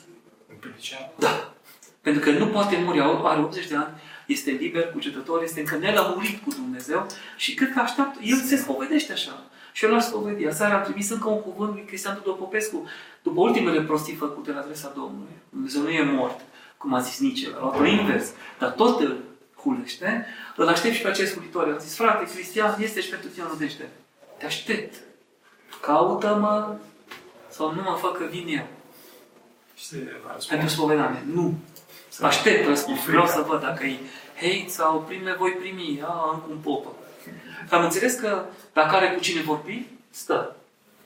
[0.53, 1.11] Împărtăceam.
[1.19, 1.55] Da.
[2.01, 6.43] Pentru că nu poate muri, are 80 de ani, este liber, cugetător, este încă nelămurit
[6.43, 9.45] cu Dumnezeu și cred că așteaptă, el se spovedește așa.
[9.73, 10.47] Și eu l-aș spovedi.
[10.47, 12.89] Aseară am trimis încă un cuvânt lui Cristian Tudor Popescu,
[13.23, 15.37] după ultimele prostii făcute la adresa Domnului.
[15.51, 16.41] Dumnezeu nu e mort,
[16.77, 19.28] cum a zis Nice, a luat invers, dar tot îl
[19.75, 21.69] hulește, îl aștept și pe acest scriitor.
[21.69, 23.89] Am zis, frate, Cristian, este și pentru tine o nădejde.
[24.39, 24.95] Te aștept.
[25.81, 26.77] Caută-mă
[27.49, 28.67] sau nu mă fac că vin eu.
[29.75, 30.63] Și se va răspunde.
[30.63, 31.23] Pentru spovedanie.
[31.33, 31.55] Nu.
[32.21, 33.05] Aștept răspuns.
[33.05, 33.99] Vreau să văd dacă e
[34.35, 36.03] hate sau prime voi primi.
[36.05, 36.93] A, încă un popă.
[37.69, 40.57] Că am înțeles că dacă are cu cine vorbi, stă.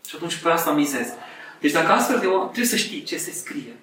[0.09, 1.09] Și atunci pe asta mizez.
[1.61, 3.77] Deci dacă astfel de oameni, trebuie să știi ce se scrie.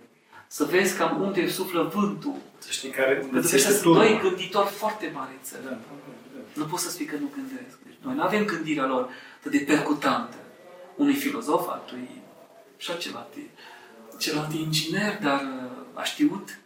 [0.51, 2.35] Să vezi cam unde suflă vântul.
[2.57, 3.97] Să știi care unde Pentru ți că este sunt turma.
[4.03, 5.61] doi gânditori foarte mari în țară.
[5.63, 5.75] Da, da,
[6.33, 6.39] da.
[6.53, 7.77] Nu poți să spui că nu gândesc.
[7.85, 10.35] Deci noi nu avem gândirea lor atât de percutantă.
[10.95, 12.09] Unui filozof, altui
[12.77, 13.49] și celălalt, e-
[14.17, 16.59] celălalt e inginer, dar uh, a știut,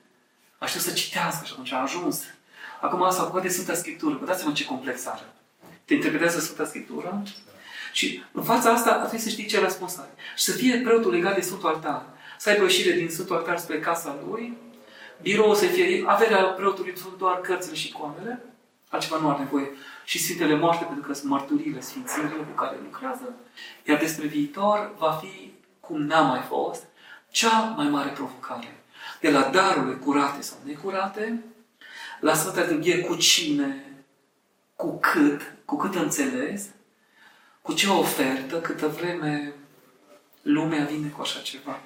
[0.57, 2.21] a știut să citească și atunci a ajuns.
[2.81, 4.17] Acum s-a apucat de Sfânta Scriptură.
[4.19, 5.33] Vă dați seama ce complex are.
[5.85, 7.23] Te interpretează Sfânta Scriptură
[7.93, 10.09] și în fața asta trebuie să știi ce răspuns are.
[10.35, 12.05] Și să fie preotul legat de Sfântul Altar.
[12.43, 14.57] Să aibă o ieșire din Sfântul Altar spre casa lui,
[15.21, 18.43] biroul să fie, averea preotului sunt doar cărțile și icoanele,
[18.89, 19.69] altceva nu are nevoie.
[20.03, 23.33] Și Sfintele Moaște, pentru că sunt mărturile, sfințirile cu care lucrează.
[23.87, 26.83] Iar despre viitor va fi, cum n-a mai fost,
[27.29, 28.83] cea mai mare provocare.
[29.21, 31.43] De la darurile curate sau necurate,
[32.19, 33.85] la Sfânta Liturghie cu cine,
[34.75, 36.69] cu cât, cu cât înțeles,
[37.61, 39.53] cu ce ofertă, câtă vreme
[40.41, 41.79] lumea vine cu așa ceva.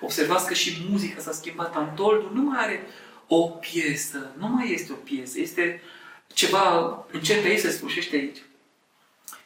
[0.00, 1.76] Observați că și muzica s-a schimbat.
[1.76, 2.86] Antoldul nu mai are
[3.26, 5.80] o piesă, nu mai este o piesă, este
[6.34, 8.38] ceva, începe aici, se sfârșește aici.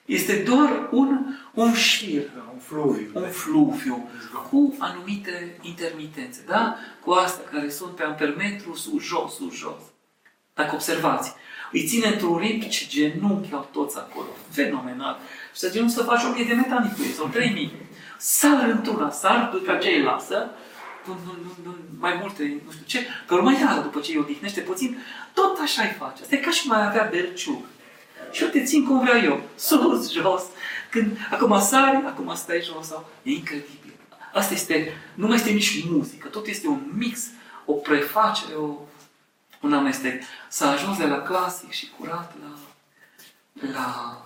[0.04, 3.10] Este doar un, un șir, Da, un fluviu.
[3.14, 4.08] un fluviu,
[4.50, 6.76] cu anumite intermitențe, da?
[7.04, 9.80] Cu astea care sunt pe ampermetru sus, jos, sus, jos.
[10.54, 11.32] Dacă observați,
[11.72, 14.28] îi ține într-un ritm ce genunchi au toți acolo.
[14.50, 15.18] Fenomenal.
[15.52, 17.72] Și să genunchi să faci o mie de metani cu ei, sau trei mii.
[18.26, 20.50] Sar într-una, sar, după aceea îi lasă,
[21.06, 24.18] nu, nu, nu, nu, mai multe, nu știu ce, că urmă iară, după ce îi
[24.18, 24.98] odihnește puțin,
[25.34, 26.22] tot așa îi face.
[26.22, 27.64] Asta e ca și mai avea berciug.
[28.30, 30.42] Și eu te țin cum vreau eu, sus, jos.
[30.90, 32.86] Când, acum sari, acum stai jos.
[32.86, 33.94] Sau, e incredibil.
[34.32, 37.26] Asta este, nu mai este nici muzică, tot este un mix,
[37.64, 38.78] o prefacere, o,
[39.60, 40.22] un amestec.
[40.48, 42.58] S-a ajuns de la clasic și curat la,
[43.72, 44.23] la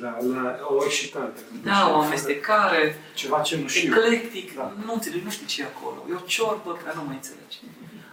[0.00, 1.32] La, la o ieșitare.
[1.62, 3.94] da, o amestecare, Ceva ce nu știu.
[3.94, 4.72] eclectic, Da.
[4.84, 6.04] nu înțeleg, nu știu ce e acolo.
[6.10, 7.58] E o ciorbă care nu mai înțelegi.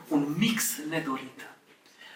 [0.08, 1.40] Un mix nedorit.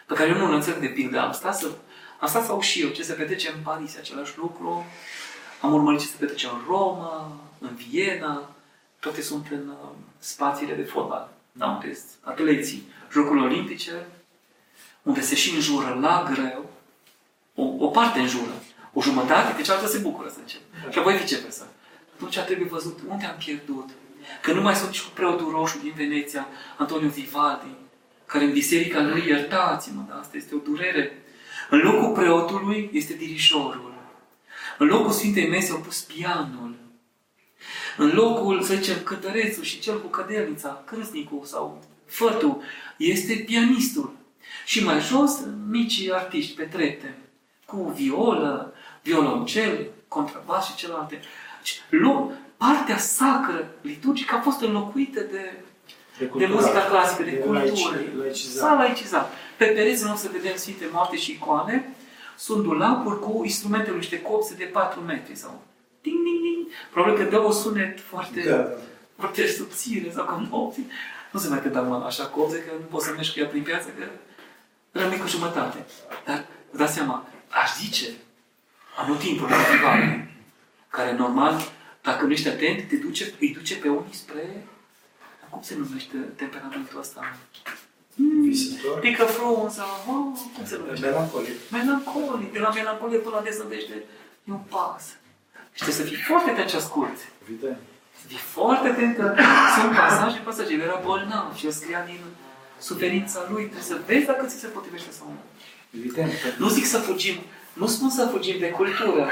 [0.06, 1.20] Pe care eu nu îl înțeleg de pildă.
[1.20, 1.72] Am stat să,
[2.20, 4.86] am stat să aud și eu ce se petrece în Paris, același lucru.
[5.62, 8.50] Am urmărit ce se petrece în Roma, în Viena.
[9.00, 9.90] Toate sunt în uh,
[10.20, 11.30] spațiile de fotbal.
[11.52, 14.08] Da, unde sunt atleții, Jocurile Olimpice,
[15.04, 16.70] unde se și înjură la greu.
[17.56, 18.52] O, o parte înjură.
[18.94, 20.62] O jumătate, de cealaltă se bucură, să zicem.
[20.90, 21.68] Și apoi viceversa.
[22.16, 23.90] Atunci trebuie văzut unde am pierdut.
[24.42, 27.76] Că nu mai sunt nici cu preotul roșu din Veneția, Antonio Vivaldi,
[28.26, 31.24] care în biserica lui, iertați-mă, dar asta este o durere,
[31.70, 33.94] În locul preotului este dirișorul.
[34.78, 36.76] În locul Sfintei Mese au pus pianul.
[37.98, 42.62] În locul, să zicem, cântărețul și cel cu cădelnița, cârstnicul sau fătul,
[42.98, 44.16] este pianistul.
[44.66, 47.18] Și mai jos, micii artiști pe trepte,
[47.66, 48.74] cu violă,
[49.10, 51.20] violoncel, contrabas și celelalte.
[51.60, 51.82] Deci,
[52.58, 55.54] partea sacră liturgică a fost înlocuită de,
[56.18, 57.98] de, de muzica clasică, de, de cultură.
[58.34, 59.34] S-a laicizat.
[59.58, 61.96] Pe pereți nu o să vedem Sfinte Moarte și icoane,
[62.38, 65.62] sunt dulapuri cu instrumentele niște copse de 4 metri sau
[66.02, 66.68] ding, ding, ding.
[66.92, 68.68] Probabil că dă o sunet foarte, da.
[69.18, 70.88] foarte subțire sau ca nopții.
[71.32, 73.64] Nu se mai cânta mă așa copse că nu poți să mergi cu ea prin
[73.64, 74.04] piață, că
[75.00, 75.86] rămâi cu jumătate.
[76.26, 78.08] Dar, dați seama, aș zice,
[79.04, 79.54] anotimpul de
[80.90, 81.54] care normal
[82.02, 84.66] dacă nu ești atent, te duce, îi duce pe unii spre...
[85.50, 87.38] Cum se numește temperamentul ăsta?
[88.42, 89.00] Visător?
[89.00, 91.06] Pică frunza, oh, cum se numește?
[91.06, 91.56] Melancolic.
[91.72, 92.54] Melancolic.
[92.54, 93.94] De la melancolie până la dezădește
[94.44, 95.04] e un pas.
[95.74, 97.24] Și trebuie să fii foarte atent ce asculți.
[97.44, 97.78] Evident.
[98.22, 99.36] Să fii foarte atent că
[99.76, 100.74] sunt pasaje, pasaje.
[100.74, 102.20] El era bolnav și el scria din
[102.80, 103.64] suferința lui.
[103.64, 105.42] Trebuie să vezi dacă ți se potrivește sau nu.
[106.00, 106.32] Evident.
[106.58, 107.38] Nu zic să fugim,
[107.74, 109.30] nu spun să fugim de cultură.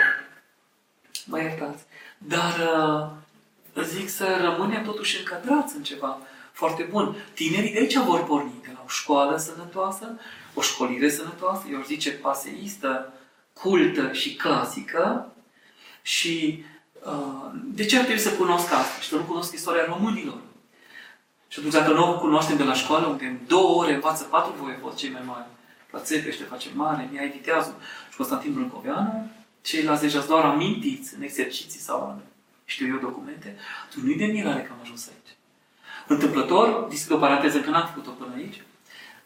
[1.26, 1.84] Mă iertați.
[2.18, 2.54] Dar
[3.76, 6.20] uh, zic să rămânem totuși încadrați în ceva
[6.52, 7.16] foarte bun.
[7.34, 10.20] Tinerii de aici vor porni, de la o școală sănătoasă,
[10.54, 13.14] o școlire sănătoasă, eu zice paseistă,
[13.54, 15.32] cultă și clasică.
[16.02, 16.64] Și
[17.06, 19.02] uh, de ce ar trebui să cunosc asta?
[19.02, 20.38] Și să nu cunosc istoria românilor.
[21.48, 24.54] Și atunci, dacă nu o cunoaștem de la școală, unde în două ore învață patru
[24.62, 25.46] voievozi cei mai mari,
[25.92, 27.74] la Țepește face mare, Mihai Viteazu
[28.10, 29.32] și Constantin Brâncoveanu,
[29.62, 32.20] ceilalți deja doar amintiți în exerciții sau în,
[32.66, 33.58] știu eu, documente,
[33.90, 35.36] tu nu-i de mirare că am ajuns aici.
[36.08, 38.62] Întâmplător, deschid o paranteză că n-am făcut-o până aici,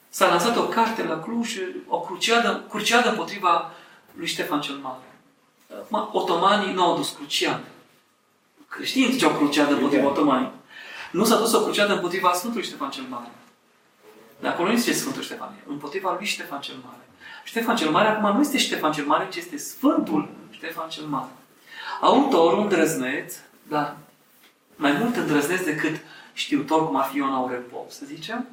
[0.09, 1.57] s-a lansat o carte la Cluj,
[1.87, 3.71] o cruciadă, cruciadă împotriva
[4.13, 5.03] lui Ștefan cel Mare.
[5.79, 7.63] Acum, otomanii nu au dus cruciadă.
[8.67, 10.51] Creștinii ce au cruciadă împotriva otomanii.
[11.11, 13.31] Nu s-a dus o cruciadă împotriva Sfântului Ștefan cel Mare.
[14.41, 17.07] Dar acolo nu zice Sfântul Ștefan, împotriva lui Ștefan cel Mare.
[17.43, 21.31] Ștefan cel Mare acum nu este Ștefan cel Mare, ci este Sfântul Ștefan cel Mare.
[22.01, 23.35] Autorul îndrăzneț,
[23.67, 23.97] dar
[24.75, 25.99] mai mult îndrăzneț decât
[26.33, 28.47] știutor, cum ar fi Ion Aurel Pop, să zicem,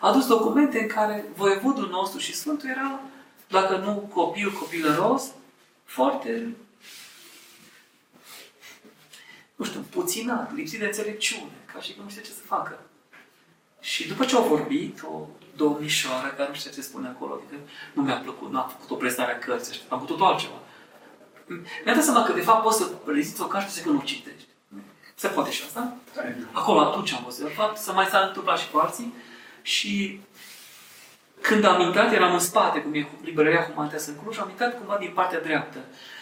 [0.00, 3.00] a adus documente în care voievodul nostru și Sfântul era,
[3.48, 5.24] dacă nu copil, copilăros,
[5.84, 6.56] foarte,
[9.56, 12.78] nu știu, puținat, lipsit de înțelepciune, ca și cum nu știe ce să facă.
[13.82, 15.26] Și după ce au vorbit, o
[15.56, 17.62] domnișoară, care nu știu ce spune acolo, adică
[17.92, 20.58] nu mi-a plăcut, n-am făcut o prezentare a cărții, am făcut tot altceva.
[21.84, 24.46] Mi-am dat seama că, de fapt, poți să reziți o carte și că nu citești.
[25.14, 25.96] Se poate și asta.
[26.52, 27.44] Acolo, atunci am văzut.
[27.44, 29.14] De fapt, să mai s-a întâmplat și cu alții.
[29.62, 30.20] Și
[31.40, 34.96] când am intrat, eram în spate, cum e librăria Humanități în Cluj, am intrat cumva
[35.00, 35.78] din partea dreaptă.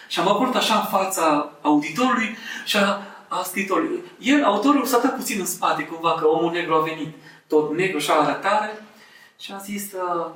[0.07, 4.03] Și am apărut așa în fața auditorului și a, a scritorului.
[4.19, 7.15] El, autorul, s-a dat puțin în spate, cumva, că omul negru a venit.
[7.51, 8.83] Tot negru și arătare.
[9.39, 10.31] Și a zis, uh,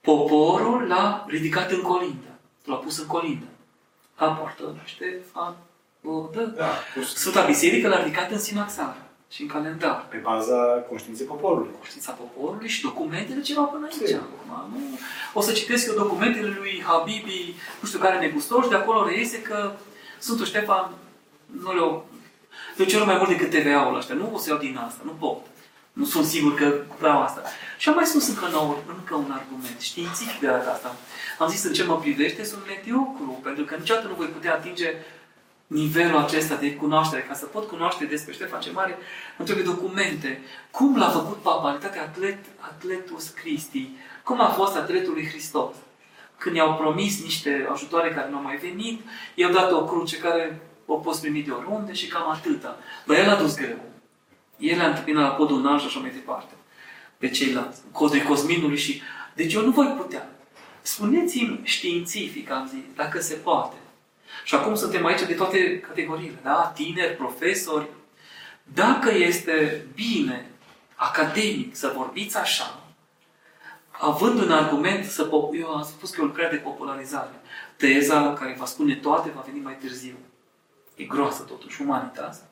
[0.00, 2.30] poporul l-a ridicat în colindă.
[2.64, 3.46] L-a pus în colindă.
[4.14, 5.54] Aportă Ștefan
[6.00, 6.42] Bodă.
[6.56, 6.70] Da,
[7.14, 8.96] Sfânta Biserică l-a ridicat în sinaxar
[9.30, 10.06] și în calendar.
[10.08, 10.56] Pe baza
[10.88, 11.70] conștiinței poporului.
[11.78, 14.12] Conștiința poporului și documentele ce erau până aici.
[14.12, 14.98] Acum, nu?
[15.32, 19.42] O să citesc eu documentele lui Habibi, nu știu care negustor, și de acolo reiese
[19.42, 19.72] că
[20.18, 20.90] Sfântul Ștefan
[21.62, 22.06] nu le-au...
[22.76, 24.14] Le cerut mai mult decât TVA-ul ăștia.
[24.14, 25.46] Nu o să iau din asta, nu pot.
[25.94, 27.42] Nu sunt sigur că vreau asta.
[27.78, 30.96] Și am mai spus încă, nou, încă un argument științific de data asta.
[31.38, 34.94] Am zis în ce mă privește, sunt mediocru, pentru că niciodată nu voi putea atinge
[35.66, 37.22] nivelul acesta de cunoaștere.
[37.22, 38.98] Ca să pot cunoaște despre Ștefan ce Mare,
[39.38, 40.40] îmi trebuie documente.
[40.70, 43.88] Cum l-a făcut papalitatea atlet, atletus Christi?
[44.24, 45.74] Cum a fost atletul lui Hristos?
[46.38, 49.00] Când i-au promis niște ajutoare care nu au mai venit,
[49.34, 52.78] i-au dat o cruce care o poți primi de oriunde și cam atâta.
[53.06, 53.78] Dar el a dus greu.
[54.58, 56.54] El a întâmpinat la codul înalt și așa mai departe.
[57.18, 57.80] Pe ceilalți.
[57.92, 59.02] Codul Cosminului și...
[59.34, 60.28] Deci eu nu voi putea.
[60.82, 63.76] Spuneți-mi științific, am zis, dacă se poate.
[64.44, 66.72] Și acum suntem aici de toate categoriile, da?
[66.74, 67.88] Tineri, profesori.
[68.62, 70.50] Dacă este bine,
[70.94, 72.84] academic, să vorbiți așa,
[73.90, 77.40] având un argument, să, eu am spus că e o lucrare de popularizare.
[77.76, 80.14] Teza care va spune toate va veni mai târziu.
[80.96, 82.42] E groasă totuși, umanitas.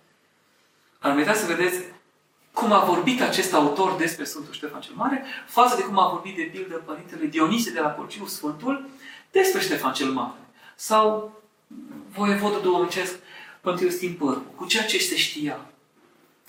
[1.03, 1.79] Ar merita să vedeți
[2.53, 6.37] cum a vorbit acest autor despre Sfântul Ștefan cel Mare, față de cum a vorbit
[6.37, 8.89] de pildă Părintele Dionisie de la Colciu Sfântul
[9.31, 10.39] despre Ștefan cel Mare.
[10.75, 11.33] Sau
[12.09, 13.19] voievodul duomicesc
[13.61, 15.61] Părintele Stimpăr, cu ceea ce se știa.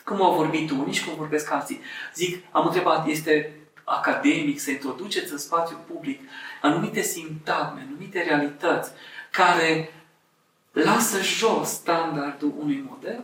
[0.05, 1.81] Cum au vorbit unii și cum vorbesc alții.
[2.15, 6.19] Zic, am întrebat, este academic, să introduceți în spațiu public
[6.61, 8.91] anumite sintagme, anumite realități
[9.31, 9.93] care
[10.71, 13.23] lasă jos standardul unui model,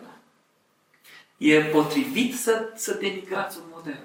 [1.39, 4.03] e potrivit să, să denigrați un model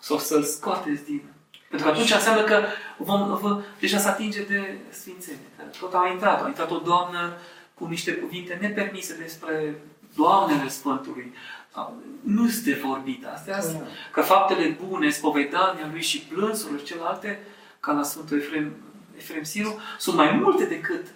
[0.00, 1.22] sau să-l scoateți din...
[1.68, 2.64] Pentru că atunci înseamnă că
[2.96, 5.38] vom, vă, deja se atinge de sfințenie.
[5.80, 7.32] Tot a intrat, a intrat o doamnă
[7.74, 9.80] cu niște cuvinte nepermise despre
[10.16, 11.34] Doamnele Sfântului.
[12.20, 13.86] Nu este vorbit astea, da.
[14.12, 17.38] că faptele bune, spovedania lui și plânsurile celelalte,
[17.80, 18.72] ca la Sfântul Efrem,
[19.16, 21.06] Efrem Siru, sunt mai multe decât,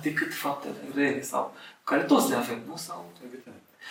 [0.00, 2.76] decât faptele rele sau care toți le avem, nu?
[2.76, 3.12] Sau,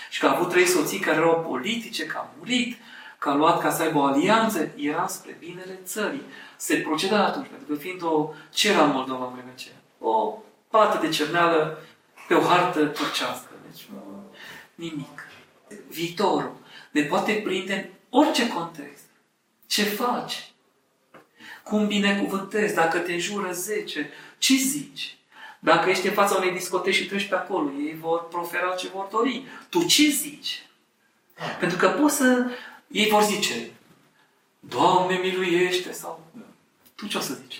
[0.09, 2.77] și că a avut trei soții care erau politice, că a murit,
[3.17, 6.21] că a luat ca să aibă o alianță, era spre binele țării.
[6.57, 10.37] Se proceda atunci, pentru că fiind o cera Moldova în vremea aceea, o
[10.69, 11.79] pată de cerneală
[12.27, 13.49] pe o hartă turcească.
[13.69, 13.87] Deci,
[14.75, 15.27] nimic.
[15.87, 16.57] Viitorul
[16.91, 19.03] ne poate prinde în orice context.
[19.67, 20.53] Ce faci?
[21.63, 22.75] Cum binecuvântezi?
[22.75, 25.17] Dacă te înjură zece, ce zici?
[25.65, 29.07] Dacă ești în fața unei discoteci și treci pe acolo, ei vor profera ce vor
[29.11, 29.45] dori.
[29.69, 30.65] Tu ce zici?
[31.59, 32.45] Pentru că poți să...
[32.87, 33.71] Ei vor zice,
[34.59, 36.23] Doamne miluiește sau...
[36.95, 37.59] Tu ce o să zici?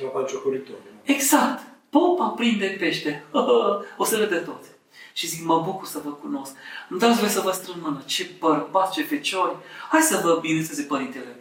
[1.03, 1.63] Exact.
[1.89, 3.23] Popa prinde pește.
[3.97, 4.69] o să râde toți.
[5.13, 6.55] Și zic, mă bucur să vă cunosc.
[6.89, 8.03] Îmi dați voi să vă strâng mână.
[8.05, 9.55] Ce bărbați, ce feciori.
[9.89, 11.39] Hai să vă binecuvânteze părintele.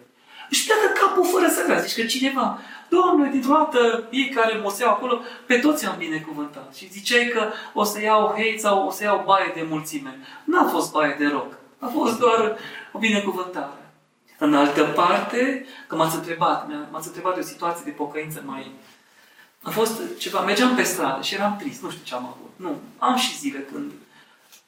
[0.50, 1.80] Și pleacă capul fără să vrea.
[1.80, 2.58] Zici că cineva,
[2.94, 6.74] Doamne, dintr-o dată, ei care moseau acolo, pe toți am binecuvântat.
[6.74, 10.18] Și ziceai că o să iau hate sau o să iau baie de mulțime.
[10.44, 11.52] N-a fost baie de roc.
[11.78, 12.56] A fost doar
[12.92, 13.92] o binecuvântare.
[14.38, 18.72] În altă parte, că m-ați întrebat, m-ați întrebat de o situație de pocăință mai
[19.64, 22.50] a fost ceva, mergeam pe stradă și eram trist, nu știu ce am avut.
[22.56, 23.92] Nu, am și zile când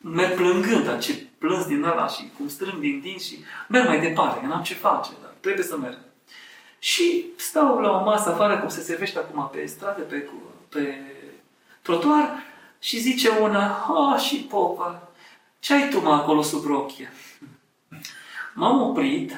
[0.00, 4.00] merg plângând, dar ce plâns din ăla și cum strâng din dinți și merg mai
[4.00, 5.98] departe, că n-am ce face, dar trebuie să merg.
[6.78, 10.28] Și stau la o masă afară, cum se servește acum pe stradă, pe,
[10.68, 11.00] pe
[11.82, 12.42] trotuar,
[12.78, 15.08] și zice una, a, și popa,
[15.58, 17.12] ce ai tu, mă, acolo sub rochie?
[18.54, 19.32] M-am oprit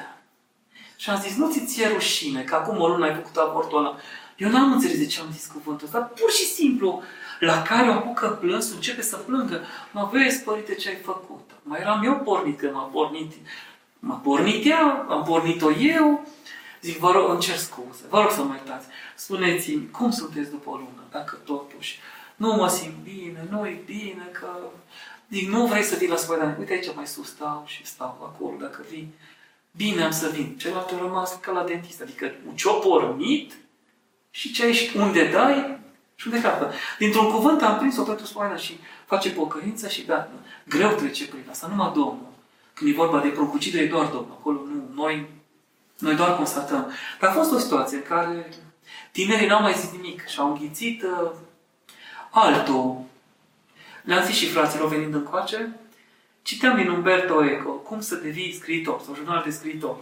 [0.95, 3.95] și am zis, nu ți ție rușine, că acum o lună ai făcut abortul ăla.
[4.37, 7.03] Eu n-am înțeles de ce am zis cuvântul ăsta, pur și simplu,
[7.39, 9.61] la care o apucă plânsul, începe să plângă.
[9.91, 11.49] Mă vezi, părinte, ce ai făcut?
[11.63, 13.31] Mai eram eu pornit, că m-a pornit,
[13.99, 16.27] m-a pornit ea, am pornit-o eu.
[16.81, 18.87] Zic, vă rog, îmi cer scuze, vă rog să mă iertați.
[19.15, 21.99] Spuneți-mi, cum sunteți după o lună, dacă totuși
[22.35, 24.47] nu mă simt bine, nu e bine, că...
[25.31, 26.55] Zic, nu vrei să vii la spovedanie?
[26.59, 29.13] Uite aici mai sus stau și stau acolo, dacă vii.
[29.71, 30.57] Bine am să vin.
[30.57, 32.01] Celălalt a rămas ca la dentist.
[32.01, 33.53] Adică ce-o pornit,
[34.31, 35.79] și ce ai, unde dai
[36.15, 36.73] și unde capă.
[36.97, 40.31] Dintr-un cuvânt am prins-o pentru spoiană și face pocăință și gata.
[40.67, 42.27] Greu trece prin asta, numai Domnul.
[42.73, 44.31] Când e vorba de pruncucidere, e doar Domnul.
[44.39, 45.27] Acolo nu, noi,
[45.99, 46.91] noi doar constatăm.
[47.19, 48.49] Dar a fost o situație în care
[49.11, 51.31] tinerii n-au mai zis nimic și au înghițit uh,
[52.29, 53.01] altul.
[54.03, 55.75] Le-am zis și fraților venind încoace,
[56.41, 59.97] citeam din Umberto Eco, cum să devii scriitor sau jurnal de scriitor.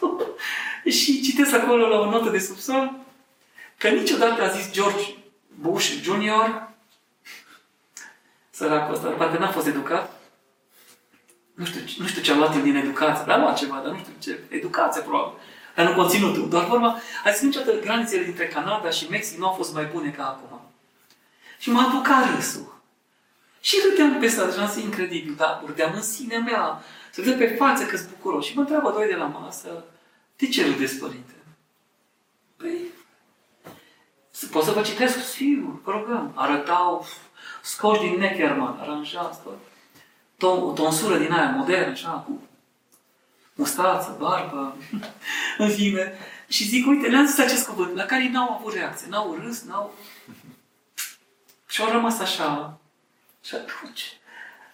[0.98, 2.92] și citesc acolo la o notă de subsol
[3.76, 5.04] că niciodată a zis George
[5.60, 6.68] Bush Jr.
[8.50, 10.17] Săracul ăsta, parcă n-a fost educat.
[11.58, 13.92] Nu știu, nu știu ce a luat el din educație, dar a luat ceva, dar
[13.92, 14.38] nu știu ce.
[14.48, 15.38] Educație, probabil.
[15.74, 16.48] Dar nu conținutul.
[16.48, 20.10] Doar vorba, a zis niciodată granițele dintre Canada și Mexic nu au fost mai bune
[20.10, 20.60] ca acum.
[21.58, 22.80] Și m-a apucat râsul.
[23.60, 26.82] Și râdeam pe stradă și am zis incredibil, dar râdeam în sinea mea.
[27.10, 28.44] Să văd pe față că sunt bucuros.
[28.44, 29.84] Și mă întreabă doi de la masă,
[30.36, 31.34] de ce râdeți, părinte?
[32.56, 32.76] Păi,
[34.50, 35.28] pot să vă citesc?
[35.28, 36.32] Sigur, vă rugăm.
[36.34, 37.06] Arătau
[37.62, 39.38] scoși din Neckerman, aranjați,
[40.46, 42.42] o tonsură din aia modernă, așa, cu
[43.54, 44.76] mustață, barbă,
[45.58, 46.12] în fine.
[46.48, 49.94] Și zic, uite, le-am zis acest cuvânt, la care n-au avut reacție, n-au râs, n-au...
[51.70, 52.78] Și au rămas așa.
[53.44, 54.16] Și atunci,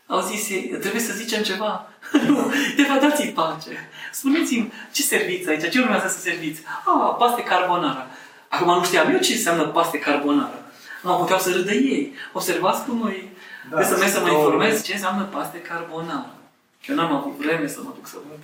[0.07, 0.47] au zis,
[0.81, 1.89] trebuie să zicem ceva.
[2.27, 3.89] nu, de fapt dați-i pace.
[4.13, 5.71] Spuneți-mi, ce serviți aici?
[5.71, 6.63] Ce urmează să serviți?
[6.85, 8.07] Ah, paste carbonara.
[8.49, 10.59] Acum nu știam eu ce înseamnă paste carbonara.
[11.03, 12.13] Mă puteau să râdă ei.
[12.33, 13.33] Observați cum noi
[13.71, 16.35] da, trebuie să merg să mă informez ce înseamnă paste carbonara.
[16.81, 18.39] Că eu n-am avut vreme să mă duc să văd.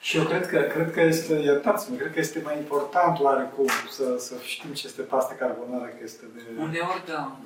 [0.00, 4.04] Și eu cred că, cred că este, iertați-mă, cred că este mai important oarecum să,
[4.18, 6.40] să știm ce este paste carbonara, că este de...
[6.58, 7.12] Uneori, da.
[7.12, 7.38] da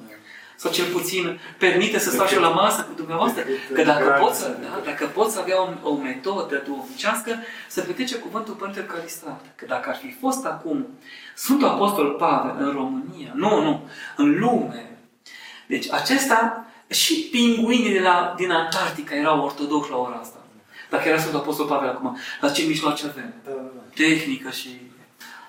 [0.60, 3.42] sau cel puțin permite să stau și eu la masă cu dumneavoastră.
[3.74, 7.30] Că dacă pot să, da, dacă pot să avea o, o metodă duhovnicească,
[7.68, 9.44] să petece cuvântul Părintele Calistrat.
[9.54, 10.86] Că dacă ar fi fost acum
[11.34, 14.98] Sfântul Apostol Pavel în România, nu, nu, în lume,
[15.66, 20.38] deci acesta și pinguinii de la, din Antarctica erau ortodoxi la ora asta.
[20.90, 23.34] Dacă era Sfântul Apostol Pavel acum, la ce mijloace avem?
[23.44, 23.82] Da, da, da.
[23.94, 24.68] Tehnică și...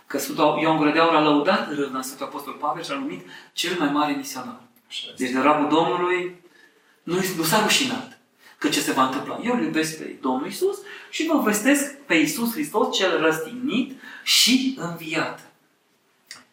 [0.08, 3.28] Că Sfântul Ioan Gură de Aur a lăudat râvna Sfântul Apostol Pavel și a numit
[3.54, 4.62] cel mai mare misionar.
[4.88, 5.24] Așa este.
[5.24, 6.42] Deci de rabul Domnului
[7.04, 8.20] nu, nu s-a rușinat.
[8.58, 9.40] Că ce se va întâmpla?
[9.44, 10.78] Eu îl iubesc pe Domnul Isus
[11.10, 15.49] și vă vestesc pe Isus Hristos cel răstignit și înviat.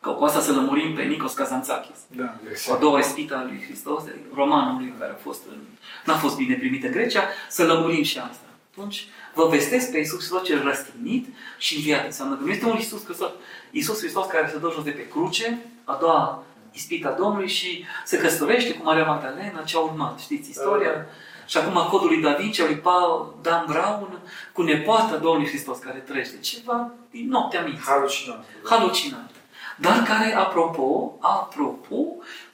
[0.07, 1.99] Că cu asta să lămurim pe Nikos Kazantzakis.
[2.17, 2.81] Da, O a exact.
[2.81, 4.03] doua ispită a lui Hristos,
[4.35, 5.57] romanul lui care a fost în,
[6.05, 8.47] n-a fost bine primit în Grecia, să lămurim și asta.
[8.73, 11.27] Atunci, vă vestesc pe Iisus Hristos cel răstignit
[11.59, 12.05] și înviat.
[12.05, 13.31] Înseamnă că nu este un Iisus Hristos,
[13.71, 16.43] Iisus Hristos care se dă jos de pe cruce, a doua
[16.73, 20.19] ispită a Domnului și se căsătorește cu Maria Magdalena, ce a urmat.
[20.19, 21.07] Știți istoria?
[21.47, 24.19] Și acum codul lui David, cea lui Paul, Dan Brown,
[24.53, 26.39] cu nepoata Domnului Hristos care trăiește.
[26.39, 28.45] Ceva din noaptea minții Halucinant.
[28.65, 29.31] halucinant.
[29.77, 31.97] Dar care, apropo, apropo,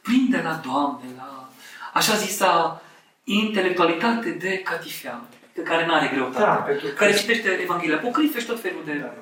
[0.03, 1.49] prinde la Doamne, la
[1.93, 2.83] așa zisa
[3.25, 6.45] intelectualitate de catifea, adică care nu are greutate.
[6.45, 9.13] Da, pentru că- Care citește Evanghelia apocrife și tot felul de Da, da.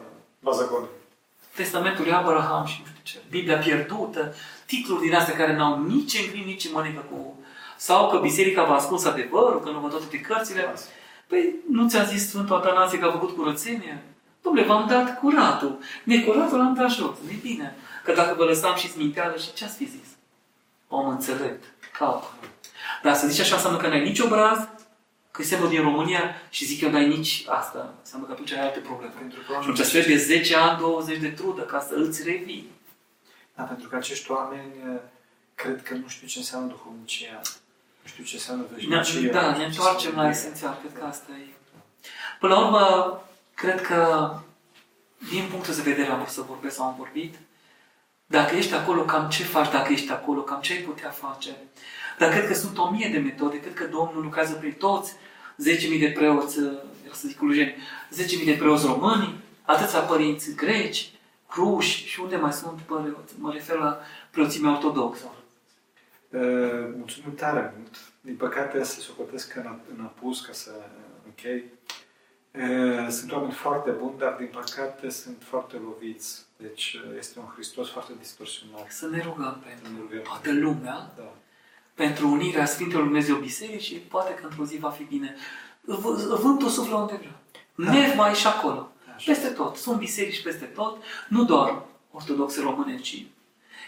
[0.41, 0.89] Baza gol.
[1.55, 4.35] Testamentul lui Abraham și nu știu ce, Biblia pierdută,
[4.67, 7.39] titluri din astea care n-au nici în gând, nici în mănâncă cu...
[7.77, 10.75] Sau că biserica v-a ascuns adevărul, că nu vă toate cărțile.
[11.27, 14.03] Păi nu ți-a zis Sfântul Atanasie că a făcut curățenie?
[14.41, 15.79] Dom'le, v-am dat curatul.
[16.05, 17.17] Necuratul l-am dat jos.
[17.31, 17.75] e bine.
[18.11, 20.09] Că dacă vă lăsam și sminteală și ce ați fi zis?
[20.89, 21.65] Om înțelept.
[21.99, 22.33] Cap.
[23.03, 24.59] Dar să zici așa înseamnă că n-ai nici obraz,
[25.31, 27.95] că semnul din România și zic eu n-ai nici asta.
[28.01, 29.13] Înseamnă că atunci ai alte probleme.
[29.19, 32.71] Pentru că Și oamenii, atunci trebuie 10 ani, 20 de trudă ca să îți revii.
[33.57, 35.01] da, pentru că acești oameni eh,
[35.55, 37.41] cred că nu știu ce înseamnă duhovnicia.
[38.03, 39.33] Nu știu ce înseamnă Ne, veșnicia.
[39.33, 40.77] da, nu ne știu ce întoarcem la înseamnă esențial.
[40.81, 41.47] Cred că asta e.
[42.41, 43.23] Până la urmă,
[43.55, 44.31] cred că
[45.31, 47.35] din punctul de vedere am vrut să vorbesc sau am vorbit,
[48.31, 51.51] dacă ești acolo, cam ce faci dacă ești acolo, cam ce ai putea face.
[52.19, 55.13] Dar cred că sunt o mie de metode, cred că Domnul lucrează prin toți,
[55.93, 56.59] 10.000 de preoți,
[57.05, 57.75] era să zic culujeni,
[58.41, 61.13] 10.000 de preoți români, atâția părinți greci,
[61.49, 63.35] cruși și unde mai sunt preoți.
[63.39, 63.99] Mă refer la
[64.31, 65.25] preoții mei ortodoxi.
[65.25, 66.41] Uh,
[66.97, 67.97] mulțumim tare mult.
[68.21, 70.71] Din păcate, să socotesc în, în apus ca să
[71.27, 71.65] închei.
[72.51, 76.49] Uh, sunt oameni foarte buni, dar din păcate sunt foarte loviți.
[76.61, 78.87] Deci uh, este un Hristos foarte distorsionat.
[78.91, 80.23] Să ne rugăm pentru Ne rugăm.
[80.23, 81.33] toată lumea, Da.
[81.95, 85.35] pentru unirea Sfintelor Dumnezeu Biserici și poate că într-o zi va fi bine.
[85.85, 87.41] V- Vântul suflă unde vrea.
[87.87, 87.93] Da.
[87.99, 88.93] Nev mai e și acolo.
[89.17, 89.33] Așa.
[89.33, 89.77] Peste tot.
[89.77, 93.13] Sunt biserici peste tot, nu doar ortodoxe române, ci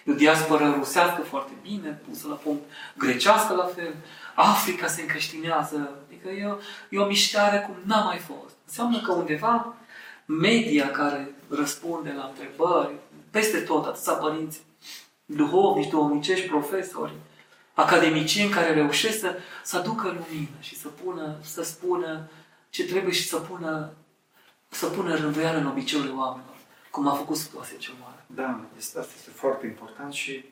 [0.04, 2.62] e o diasporă rusească foarte bine, pusă la punct,
[2.96, 3.94] grecească la fel,
[4.34, 6.56] Africa se încreștinează, adică e o,
[6.88, 8.54] e o mișcare cum n-a mai fost.
[8.66, 9.74] Înseamnă că undeva
[10.26, 12.94] media care răspunde la întrebări,
[13.30, 14.60] peste tot, atâția părinți,
[15.24, 17.12] duhovnici, duhovnicești, profesori,
[17.74, 22.28] academicieni care reușesc să, să aducă lumină și să pună, să spună
[22.70, 23.92] ce trebuie și să pună,
[24.68, 26.56] să pună rânduială în obiceiurile oamenilor,
[26.90, 28.24] cum a făcut situația cel mare.
[28.26, 30.44] Da, este, asta este foarte important și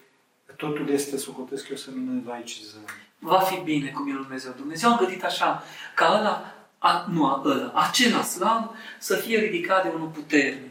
[0.57, 2.81] totul este, socotesc eu, să nu ne laicizăm.
[3.19, 4.53] Va fi bine cu minul Dumnezeu.
[4.57, 5.63] Dumnezeu a gândit așa,
[5.95, 10.70] ca ăla, a, nu a, ăla, acela slab să fie ridicat de unul puternic.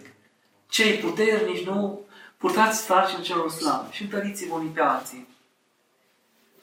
[0.69, 2.05] Cei puternici nu
[2.37, 5.27] purtați sarcini celor slabi și întăriți-vă unii pe alții.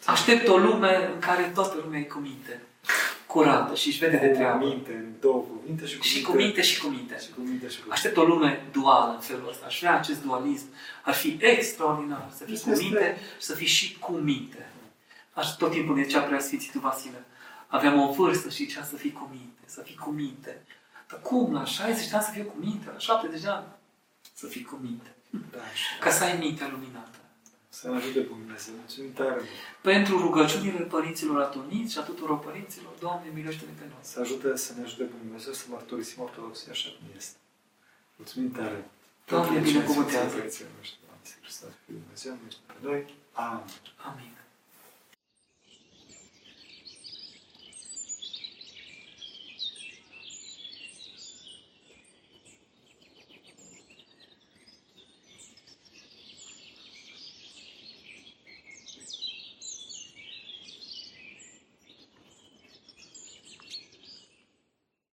[0.04, 2.62] Aștept o lume în care toată lumea e cu minte,
[3.26, 4.64] curată și își vede de treabă.
[4.66, 7.18] Minte, în două cuvinte și cu Și cu minte și cu minte.
[7.18, 9.66] Și cu minte și cu Aștept o lume duală în felul ăsta.
[9.66, 10.66] Aș vrea acest dualism.
[11.04, 14.70] Ar fi extraordinar să fii Este- cu minte și să fii și cu minte.
[15.32, 17.24] Aș tot timpul ne zicea prea Sfințitul Vasile.
[17.66, 20.62] Aveam o vârstă și zicea să fii cu minte, să fii cu minte.
[21.10, 23.64] Dar cum, la 60 de ani să fiu cu minte, la 70 de ani
[24.40, 25.10] să fii cu minte.
[25.54, 27.18] Da, și Ca să ai mintea luminată.
[27.68, 28.74] să ne ajute Bunul Dumnezeu.
[28.82, 29.48] Mulțumim tare mult.
[29.90, 34.02] Pentru rugăciunile părinților atoniți și a tuturor părinților, Doamne, miluiește-ne pe noi.
[34.12, 37.36] Să ajute, să ne ajute Bunul Dumnezeu să mărturisim ortodoxia așa cum este.
[38.16, 38.78] Mulțumim tare.
[39.26, 40.34] Doamne, binecuvântează.
[40.36, 43.00] Părinții noștri, Doamne, Iisus Hristos, Fiul Dumnezeu, miluiește pe noi.
[44.08, 44.32] Amin.